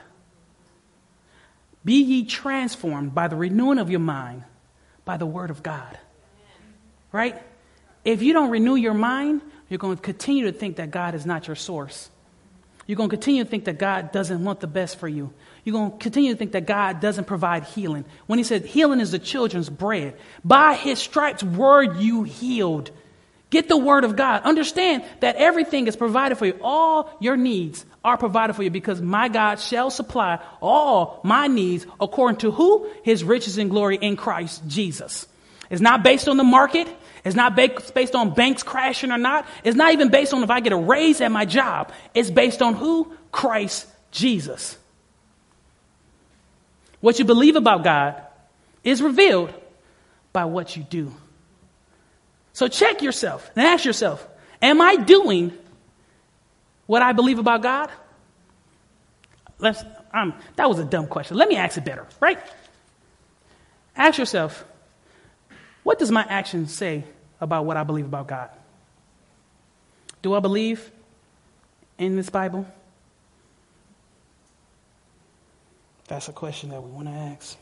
[1.86, 4.44] Be ye transformed by the renewing of your mind
[5.06, 5.98] by the word of God.
[7.12, 7.42] Right?
[8.04, 11.26] If you don't renew your mind, you're going to continue to think that God is
[11.26, 12.10] not your source.
[12.86, 15.34] You're going to continue to think that God doesn't want the best for you.
[15.64, 18.06] You're going to continue to think that God doesn't provide healing.
[18.28, 22.92] When He said healing is the children's bread, by His stripes were you healed.
[23.50, 24.44] Get the word of God.
[24.44, 26.60] Understand that everything is provided for you.
[26.62, 31.86] All your needs are provided for you because my God shall supply all my needs
[32.00, 32.90] according to who?
[33.04, 35.26] His riches and glory in Christ Jesus.
[35.70, 36.88] It's not based on the market.
[37.24, 39.46] It's not based on banks crashing or not.
[39.64, 41.92] It's not even based on if I get a raise at my job.
[42.14, 43.14] It's based on who?
[43.32, 44.78] Christ Jesus.
[47.00, 48.22] What you believe about God
[48.84, 49.54] is revealed
[50.34, 51.14] by what you do.
[52.58, 54.28] So check yourself and ask yourself
[54.64, 55.54] Am I doing
[56.88, 57.92] what I believe about God?
[59.60, 61.38] Let's, um, that was a dumb question.
[61.38, 62.40] Let me ask it better, right?
[63.96, 64.66] Ask yourself,
[65.84, 67.04] what does my action say
[67.40, 68.50] about what I believe about God?
[70.24, 70.90] Do I believe
[72.00, 72.66] in this Bible?
[76.08, 77.56] That's a question that we want to ask.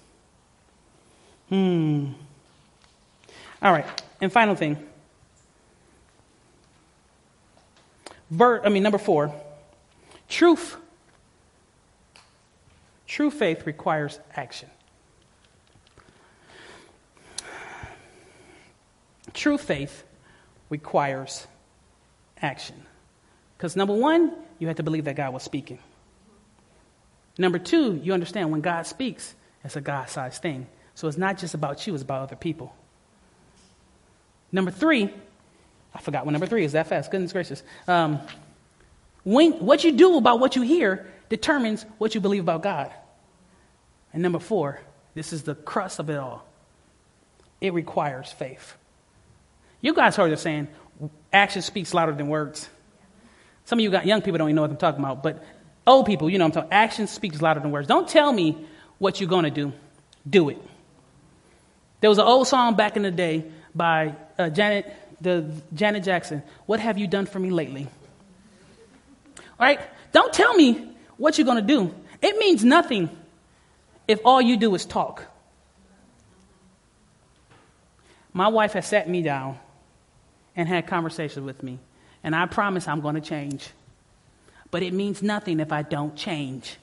[1.50, 2.12] Hmm.
[3.62, 4.05] All right.
[4.22, 4.78] And final thing.
[8.30, 9.34] Ver, I mean, number four.
[10.28, 10.78] Truth.
[13.08, 14.70] True faith requires action.
[19.34, 20.04] True faith
[20.70, 21.46] requires
[22.42, 22.76] action.
[23.58, 25.80] Because number one, you have to believe that God was speaking.
[27.38, 30.68] Number two, you understand when God speaks, it's a God sized thing.
[30.94, 32.74] So it's not just about you, it's about other people.
[34.56, 35.14] Number three,
[35.94, 37.12] I forgot what number three is that fast.
[37.12, 37.62] Goodness gracious.
[37.90, 38.22] Um,
[39.26, 42.90] when, what you do about what you hear determines what you believe about God.
[44.14, 44.80] And number four,
[45.14, 46.48] this is the crust of it all.
[47.60, 48.78] It requires faith.
[49.82, 50.70] You guys heard the saying,
[51.34, 52.70] action speaks louder than words.
[53.66, 55.44] Some of you got young people don't even know what I'm talking about, but
[55.86, 56.72] old people, you know I'm talking.
[56.72, 57.90] Action speaks louder than words.
[57.90, 58.66] Don't tell me
[59.00, 59.74] what you're going to do.
[60.30, 60.62] Do it.
[62.00, 66.44] There was an old song back in the day by uh, Janet, the, Janet Jackson.
[66.66, 67.88] What have you done for me lately?
[69.38, 69.80] All right?
[70.12, 71.94] Don't tell me what you're going to do.
[72.22, 73.10] It means nothing
[74.08, 75.26] if all you do is talk.
[78.34, 79.58] My wife has sat me down
[80.56, 81.80] and had conversations with me,
[82.24, 83.70] and I promise I'm going to change.
[84.72, 86.78] But it means nothing if I don't change.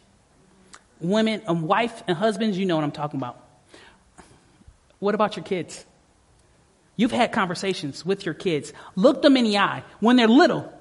[1.00, 3.38] Women, um, wife and husbands, you know what I'm talking about.
[4.98, 5.84] What about your kids?
[6.97, 8.72] You've had conversations with your kids.
[8.97, 10.72] Look them in the eye when they're little.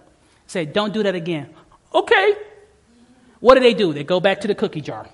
[0.47, 1.49] Say, don't do that again.
[1.93, 2.35] Okay.
[3.39, 3.93] What do they do?
[3.93, 5.07] They go back to the cookie jar.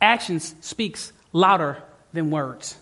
[0.00, 1.82] Actions speaks louder
[2.12, 2.76] than words.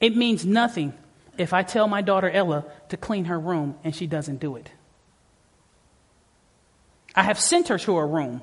[0.00, 0.94] It means nothing
[1.38, 4.70] if I tell my daughter Ella to clean her room and she doesn't do it.
[7.14, 8.42] I have sent her to her room.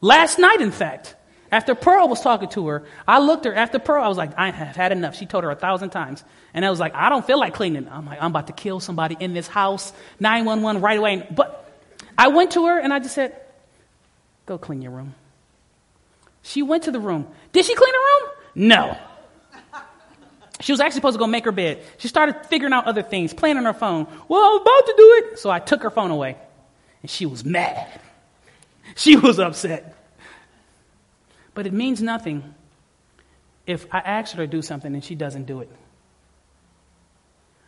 [0.00, 1.14] Last night, in fact.
[1.50, 4.50] After Pearl was talking to her, I looked her, after Pearl, I was like, I
[4.50, 5.16] have had enough.
[5.16, 6.22] She told her a thousand times.
[6.52, 7.88] And I was like, I don't feel like cleaning.
[7.88, 9.92] I'm like, I'm about to kill somebody in this house.
[10.20, 11.26] 911 right away.
[11.30, 11.72] But
[12.18, 13.40] I went to her and I just said,
[14.44, 15.14] go clean your room.
[16.42, 17.26] She went to the room.
[17.52, 18.30] Did she clean her room?
[18.54, 18.98] No.
[20.60, 21.82] She was actually supposed to go make her bed.
[21.98, 24.06] She started figuring out other things, playing on her phone.
[24.28, 25.38] Well, I was about to do it.
[25.38, 26.36] So I took her phone away.
[27.02, 28.00] And she was mad.
[28.96, 29.94] She was upset.
[31.58, 32.54] But it means nothing
[33.66, 35.68] if I ask her to do something and she doesn't do it.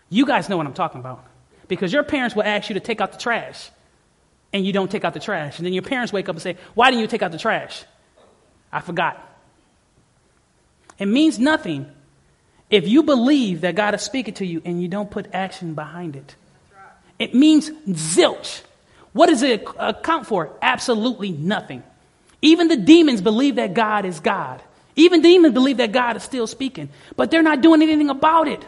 [0.08, 1.24] You guys know what I'm talking about.
[1.66, 3.68] Because your parents will ask you to take out the trash
[4.52, 5.58] and you don't take out the trash.
[5.58, 7.82] And then your parents wake up and say, Why didn't you take out the trash?
[8.72, 9.28] I forgot.
[10.96, 11.90] It means nothing
[12.70, 16.14] if you believe that God is speaking to you and you don't put action behind
[16.14, 16.36] it.
[17.18, 18.62] It means zilch.
[19.14, 20.56] What does it account for?
[20.62, 21.82] Absolutely nothing.
[22.42, 24.62] Even the demons believe that God is God.
[24.96, 28.64] Even demons believe that God is still speaking, but they're not doing anything about it.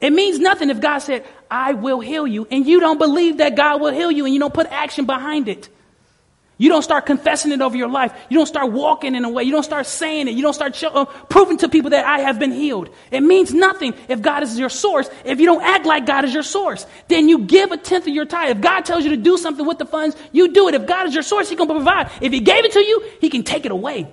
[0.00, 3.54] It means nothing if God said, I will heal you, and you don't believe that
[3.54, 5.68] God will heal you and you don't put action behind it.
[6.58, 8.12] You don't start confessing it over your life.
[8.28, 9.42] You don't start walking in a way.
[9.42, 10.34] You don't start saying it.
[10.34, 12.88] You don't start show, uh, proving to people that I have been healed.
[13.10, 15.10] It means nothing if God is your source.
[15.24, 18.14] If you don't act like God is your source, then you give a tenth of
[18.14, 18.56] your tithe.
[18.56, 20.74] If God tells you to do something with the funds, you do it.
[20.74, 22.10] If God is your source, He can provide.
[22.20, 24.08] If He gave it to you, He can take it away.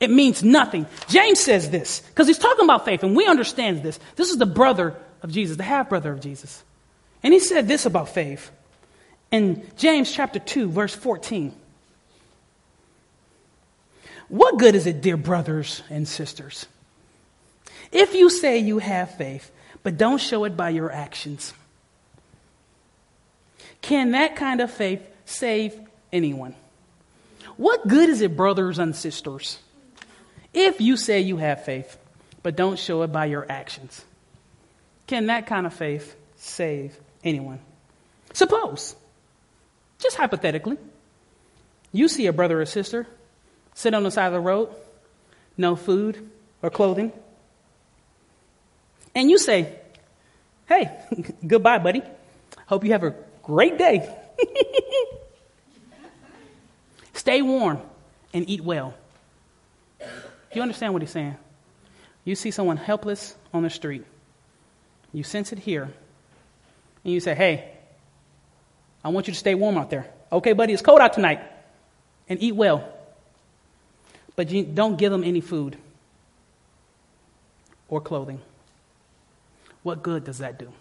[0.00, 0.86] It means nothing.
[1.08, 4.00] James says this because he's talking about faith, and we understand this.
[4.16, 6.64] This is the brother of Jesus, the half brother of Jesus.
[7.22, 8.50] And he said this about faith
[9.30, 11.52] in James chapter 2, verse 14.
[14.28, 16.66] What good is it, dear brothers and sisters,
[17.90, 19.50] if you say you have faith,
[19.82, 21.52] but don't show it by your actions?
[23.82, 25.78] Can that kind of faith save
[26.12, 26.54] anyone?
[27.56, 29.58] What good is it, brothers and sisters,
[30.54, 31.98] if you say you have faith,
[32.42, 34.04] but don't show it by your actions?
[35.06, 37.60] Can that kind of faith save anyone.
[38.32, 38.96] Suppose,
[39.98, 40.78] just hypothetically,
[41.92, 43.06] you see a brother or sister
[43.74, 44.68] sit on the side of the road,
[45.56, 46.30] no food
[46.62, 47.12] or clothing,
[49.14, 49.78] and you say,
[50.66, 50.90] Hey,
[51.46, 52.02] goodbye, buddy.
[52.66, 54.08] Hope you have a great day.
[57.12, 57.78] Stay warm
[58.32, 58.94] and eat well.
[59.98, 60.06] Do
[60.54, 61.36] you understand what he's saying?
[62.24, 64.04] You see someone helpless on the street.
[65.12, 65.92] You sense it here
[67.04, 67.68] and you say, hey,
[69.04, 70.10] I want you to stay warm out there.
[70.30, 71.40] Okay, buddy, it's cold out tonight.
[72.28, 72.88] And eat well.
[74.36, 75.76] but you don't give them any food
[77.88, 78.40] or clothing.
[79.82, 80.72] What good does that do?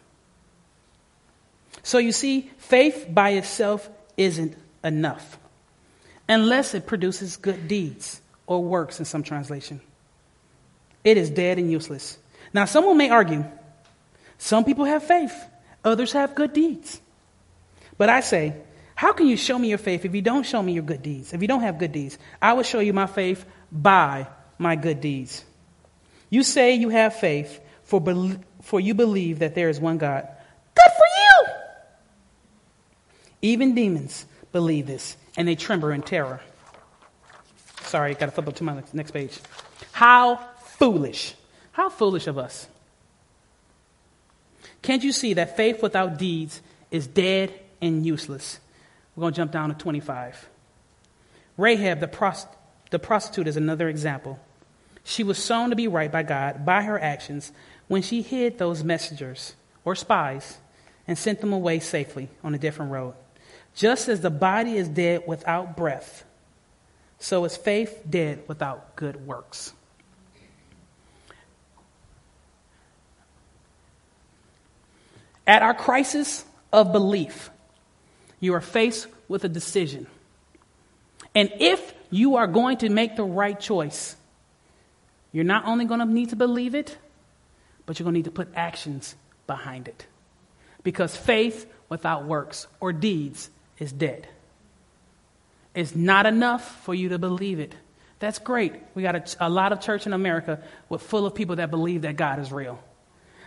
[1.84, 5.38] So you see, faith by itself isn't enough
[6.30, 9.82] unless it produces good deeds or works in some translation.
[11.04, 12.18] It is dead and useless.
[12.54, 13.44] Now, someone may argue
[14.38, 15.34] some people have faith,
[15.84, 17.02] others have good deeds.
[17.98, 18.56] But I say,
[18.96, 21.34] how can you show me your faith if you don't show me your good deeds?
[21.34, 24.28] If you don't have good deeds, I will show you my faith by
[24.58, 25.44] my good deeds.
[26.30, 28.02] You say you have faith, for,
[28.62, 30.28] for you believe that there is one God.
[30.76, 31.54] Good for you!
[33.42, 36.42] Even demons believe this, and they tremble in terror.
[37.82, 39.38] Sorry, got to flip up to my next page.
[39.92, 40.38] How
[40.78, 41.34] foolish.
[41.72, 42.68] How foolish of us.
[44.82, 48.60] Can't you see that faith without deeds is dead and useless?
[49.16, 50.50] We're going to jump down to 25.
[51.58, 52.48] Rahab, the, prost-
[52.90, 54.40] the prostitute, is another example.
[55.04, 57.52] She was shown to be right by God by her actions
[57.88, 60.58] when she hid those messengers or spies
[61.08, 63.14] and sent them away safely on a different road.
[63.76, 66.24] Just as the body is dead without breath,
[67.20, 69.74] so is faith dead without good works.
[75.52, 77.50] At our crisis of belief,
[78.40, 80.08] you are faced with a decision.
[81.36, 84.16] And if you are going to make the right choice,
[85.34, 86.98] you're not only going to need to believe it,
[87.86, 89.14] but you're going to need to put actions
[89.46, 90.06] behind it.
[90.84, 94.30] Because faith without works or deeds is dead.
[95.76, 97.76] It's not enough for you to believe it.
[98.20, 98.76] That's great.
[98.96, 102.04] We got a, a, lot of church in America with full of people that believe
[102.04, 102.82] that God is real.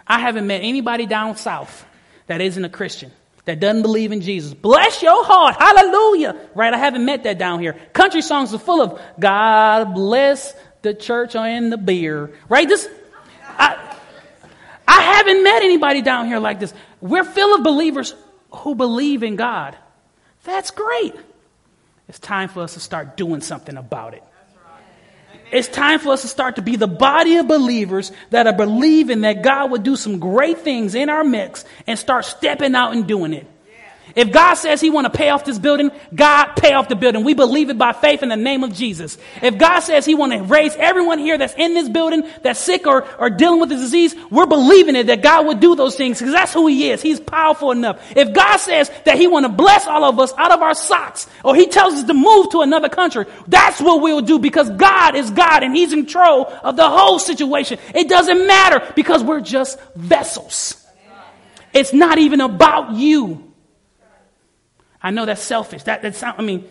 [0.07, 1.86] I haven't met anybody down south
[2.27, 3.11] that isn't a Christian,
[3.45, 4.55] that doesn't believe in Jesus.
[4.55, 5.57] Bless your heart.
[5.59, 6.49] Hallelujah.
[6.55, 6.72] Right?
[6.72, 7.75] I haven't met that down here.
[7.93, 12.33] Country songs are full of God bless the church and the beer.
[12.49, 12.66] Right?
[12.66, 12.89] This,
[13.59, 13.97] I,
[14.89, 16.72] I haven't met anybody down here like this.
[17.01, 18.14] We're full of believers
[18.51, 19.77] who believe in God.
[20.45, 21.14] That's great.
[22.09, 24.22] It's time for us to start doing something about it.
[25.55, 29.20] It's time for us to start to be the body of believers that are believing
[29.20, 33.07] that God would do some great things in our mix and start stepping out and
[33.07, 33.46] doing it.
[34.14, 37.24] If God says he want to pay off this building, God pay off the building.
[37.24, 39.18] We believe it by faith in the name of Jesus.
[39.42, 42.86] If God says he want to raise everyone here that's in this building that's sick
[42.86, 46.18] or, or dealing with the disease, we're believing it that God would do those things
[46.18, 47.02] because that's who he is.
[47.02, 48.00] He's powerful enough.
[48.16, 51.26] If God says that he want to bless all of us out of our socks
[51.42, 55.16] or he tells us to move to another country, that's what we'll do because God
[55.16, 57.78] is God and he's in control of the whole situation.
[57.94, 60.80] It doesn't matter because we're just vessels.
[61.72, 63.53] It's not even about you.
[65.05, 65.82] I know that's selfish.
[65.82, 66.68] That, that sound, I mean,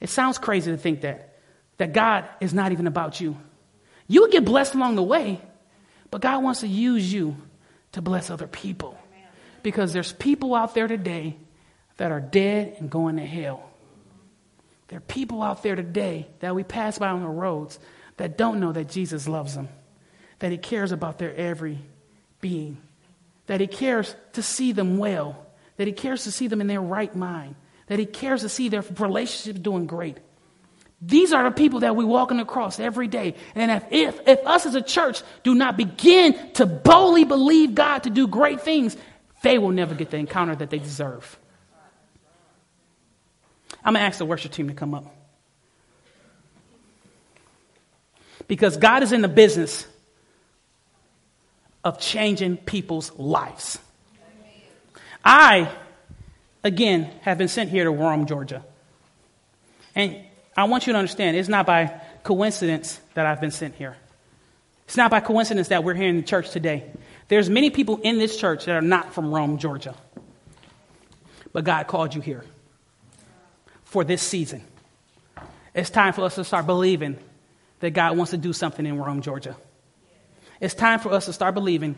[0.00, 1.38] it sounds crazy to think that,
[1.76, 3.36] that God is not even about you.
[4.08, 5.38] You will get blessed along the way,
[6.10, 7.36] but God wants to use you
[7.92, 8.98] to bless other people.
[9.62, 11.36] Because there's people out there today
[11.98, 13.68] that are dead and going to hell.
[14.86, 17.78] There are people out there today that we pass by on the roads
[18.16, 19.68] that don't know that Jesus loves them,
[20.38, 21.78] that He cares about their every
[22.40, 22.78] being,
[23.48, 25.44] that He cares to see them well
[25.78, 27.54] that He cares to see them in their right mind,
[27.86, 30.18] that He cares to see their relationships doing great.
[31.00, 33.36] These are the people that we walking across every day.
[33.54, 38.00] And if, if, if us as a church do not begin to boldly believe God
[38.00, 38.96] to do great things,
[39.42, 41.38] they will never get the encounter that they deserve.
[43.84, 45.14] I'm going to ask the worship team to come up.
[48.48, 49.86] Because God is in the business
[51.84, 53.78] of changing people's lives.
[55.30, 55.70] I,
[56.64, 58.64] again, have been sent here to Rome, Georgia.
[59.94, 60.24] And
[60.56, 63.94] I want you to understand it's not by coincidence that I've been sent here.
[64.86, 66.90] It's not by coincidence that we're here in the church today.
[67.28, 69.94] There's many people in this church that are not from Rome, Georgia.
[71.52, 72.46] But God called you here
[73.84, 74.64] for this season.
[75.74, 77.18] It's time for us to start believing
[77.80, 79.56] that God wants to do something in Rome, Georgia.
[80.58, 81.96] It's time for us to start believing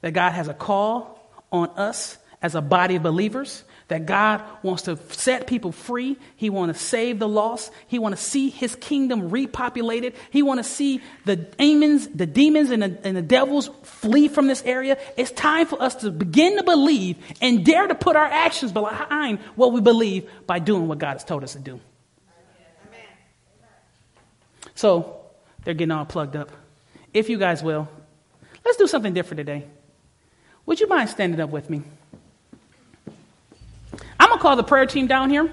[0.00, 1.20] that God has a call
[1.52, 6.16] on us as a body of believers that God wants to set people free.
[6.36, 7.70] He wants to save the lost.
[7.86, 10.14] He wants to see his kingdom repopulated.
[10.30, 14.48] He wants to see the demons, the demons and the, and the devils flee from
[14.48, 14.98] this area.
[15.16, 19.38] It's time for us to begin to believe and dare to put our actions behind
[19.54, 21.80] what we believe by doing what God has told us to do.
[24.74, 25.20] So
[25.64, 26.50] they're getting all plugged up.
[27.14, 27.88] If you guys will,
[28.64, 29.64] let's do something different today.
[30.66, 31.82] Would you mind standing up with me?
[34.26, 35.48] I'm going to call the prayer team down here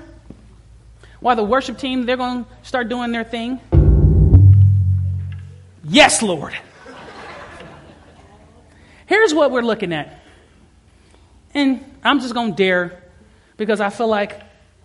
[1.19, 3.59] while the worship team, they're going to start doing their thing.
[5.83, 6.57] Yes, Lord.
[9.05, 10.19] Here's what we're looking at.
[11.53, 13.03] And I'm just going to dare
[13.57, 14.41] because I feel like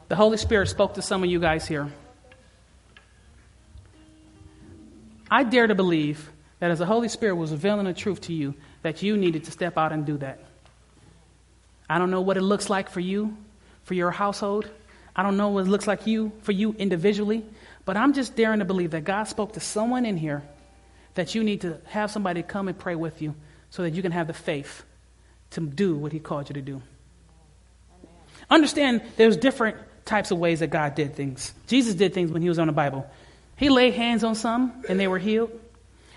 [0.09, 1.91] the Holy Spirit spoke to some of you guys here.
[5.30, 6.30] I dare to believe
[6.61, 9.51] that as the Holy Spirit was revealing the truth to you, that you needed to
[9.51, 10.45] step out and do that.
[11.89, 13.34] I don't know what it looks like for you,
[13.89, 14.70] for your household.
[15.16, 17.45] I don't know what it looks like you for you individually,
[17.84, 20.43] but I'm just daring to believe that God spoke to someone in here
[21.14, 23.34] that you need to have somebody come and pray with you
[23.70, 24.84] so that you can have the faith
[25.51, 26.82] to do what he called you to do.
[28.51, 31.53] Understand there's different types of ways that God did things.
[31.66, 33.11] Jesus did things when he was on the Bible.
[33.57, 35.51] He laid hands on some and they were healed.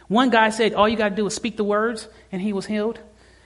[0.08, 2.66] One guy said, All you got to do is speak the words, and he was
[2.66, 3.00] healed.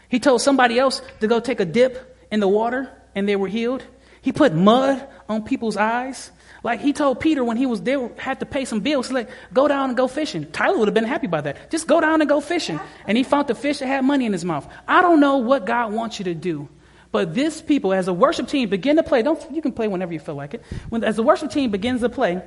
[0.10, 3.48] He told somebody else to go take a dip in the water, and they were
[3.48, 3.84] healed.
[4.26, 6.32] He put mud on people's eyes.
[6.64, 9.68] Like he told Peter when he was there, had to pay some bills, like, go
[9.68, 10.52] down and go fishing.
[10.52, 11.70] Tyler would have been happy about that.
[11.70, 12.80] Just go down and go fishing.
[13.06, 14.68] And he found the fish that had money in his mouth.
[14.88, 16.68] I don't know what God wants you to do.
[17.12, 20.12] But this people, as a worship team begin to play, don't you can play whenever
[20.12, 20.64] you feel like it.
[20.90, 22.42] When as the worship team begins to play,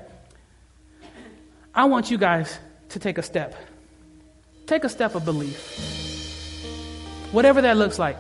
[1.73, 2.59] I want you guys
[2.89, 3.55] to take a step.
[4.67, 5.57] Take a step of belief.
[7.31, 8.17] Whatever that looks like.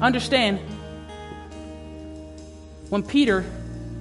[0.00, 0.60] Understand
[2.92, 3.42] when Peter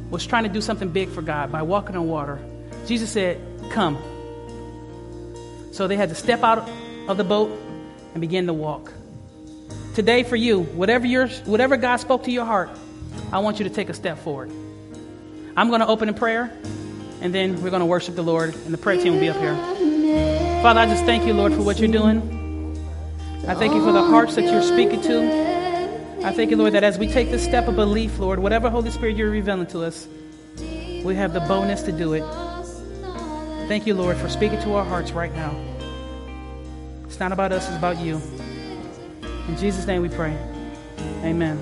[0.09, 2.39] was trying to do something big for God by walking on water,
[2.87, 3.39] Jesus said,
[3.71, 3.97] Come.
[5.71, 6.69] So they had to step out
[7.07, 7.57] of the boat
[8.11, 8.91] and begin to walk.
[9.95, 12.69] Today, for you, whatever, your, whatever God spoke to your heart,
[13.31, 14.51] I want you to take a step forward.
[15.55, 16.51] I'm going to open in prayer,
[17.21, 19.37] and then we're going to worship the Lord, and the prayer team will be up
[19.37, 19.55] here.
[20.61, 22.19] Father, I just thank you, Lord, for what you're doing.
[23.47, 25.50] I thank you for the hearts that you're speaking to.
[26.23, 28.91] I thank you, Lord, that as we take this step of belief, Lord, whatever Holy
[28.91, 30.07] Spirit you're revealing to us,
[31.03, 32.23] we have the boldness to do it.
[33.67, 35.59] Thank you, Lord, for speaking to our hearts right now.
[37.05, 38.21] It's not about us, it's about you.
[39.47, 40.37] In Jesus' name we pray.
[41.23, 41.59] Amen.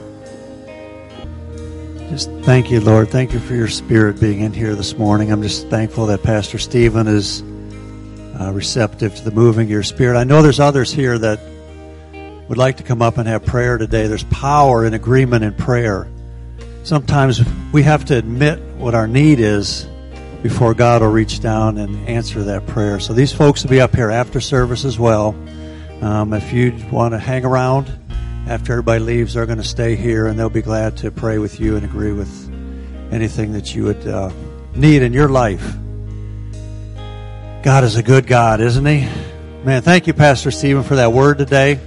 [2.10, 3.10] Just thank you, Lord.
[3.10, 5.32] Thank you for your spirit being in here this morning.
[5.32, 7.44] I'm just thankful that Pastor Stephen is
[8.38, 10.18] uh, receptive to the moving of your spirit.
[10.18, 11.40] I know there's others here that
[12.50, 16.08] would like to come up and have prayer today, there's power in agreement in prayer.
[16.84, 17.42] Sometimes
[17.72, 19.88] we have to admit what our need is
[20.42, 23.00] before God will reach down and answer that prayer.
[23.00, 25.36] So these folks will be up here after service as well.
[26.02, 27.92] Um, if you want to hang around
[28.48, 31.60] after everybody leaves, they're going to stay here and they'll be glad to pray with
[31.60, 32.50] you and agree with
[33.12, 34.32] anything that you would uh,
[34.74, 35.76] need in your life.
[37.62, 39.08] God is a good God, isn't He?
[39.64, 41.80] Man, thank you, Pastor Stephen, for that word today.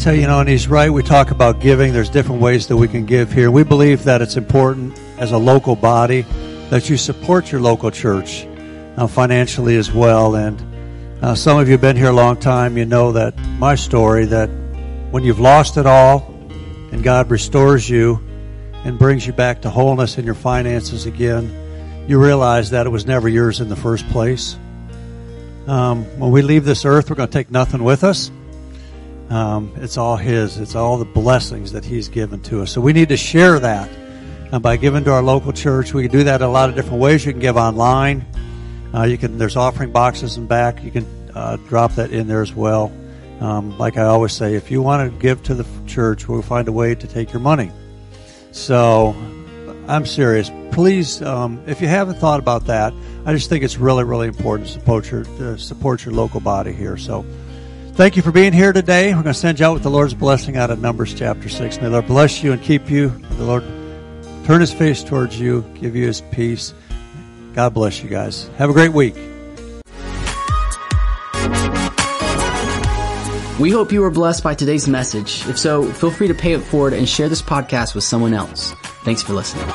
[0.00, 0.90] Tell you, you know, and he's right.
[0.90, 1.92] We talk about giving.
[1.92, 3.50] There's different ways that we can give here.
[3.50, 6.22] We believe that it's important as a local body
[6.70, 8.46] that you support your local church
[8.96, 10.36] uh, financially as well.
[10.36, 12.78] And uh, some of you have been here a long time.
[12.78, 14.48] You know that my story that
[15.10, 16.34] when you've lost it all
[16.92, 18.22] and God restores you
[18.84, 23.04] and brings you back to wholeness in your finances again, you realize that it was
[23.04, 24.56] never yours in the first place.
[25.66, 28.30] Um, when we leave this earth, we're going to take nothing with us.
[29.30, 30.58] Um, it's all His.
[30.58, 32.72] It's all the blessings that He's given to us.
[32.72, 33.88] So we need to share that
[34.52, 35.94] uh, by giving to our local church.
[35.94, 37.24] We can do that a lot of different ways.
[37.24, 38.26] You can give online.
[38.92, 39.38] Uh, you can.
[39.38, 40.82] There's offering boxes in back.
[40.82, 42.92] You can uh, drop that in there as well.
[43.38, 46.66] Um, like I always say, if you want to give to the church, we'll find
[46.66, 47.70] a way to take your money.
[48.50, 49.14] So
[49.86, 50.50] I'm serious.
[50.72, 52.92] Please, um, if you haven't thought about that,
[53.24, 56.72] I just think it's really, really important to support your to support your local body
[56.72, 56.96] here.
[56.96, 57.24] So.
[57.92, 59.08] Thank you for being here today.
[59.08, 61.76] We're going to send you out with the Lord's blessing out of Numbers chapter 6.
[61.76, 63.10] May the Lord bless you and keep you.
[63.10, 63.64] May the Lord
[64.46, 66.72] turn his face towards you, give you his peace.
[67.52, 68.48] God bless you guys.
[68.56, 69.14] Have a great week.
[73.60, 75.46] We hope you were blessed by today's message.
[75.46, 78.72] If so, feel free to pay it forward and share this podcast with someone else.
[79.04, 79.70] Thanks for listening.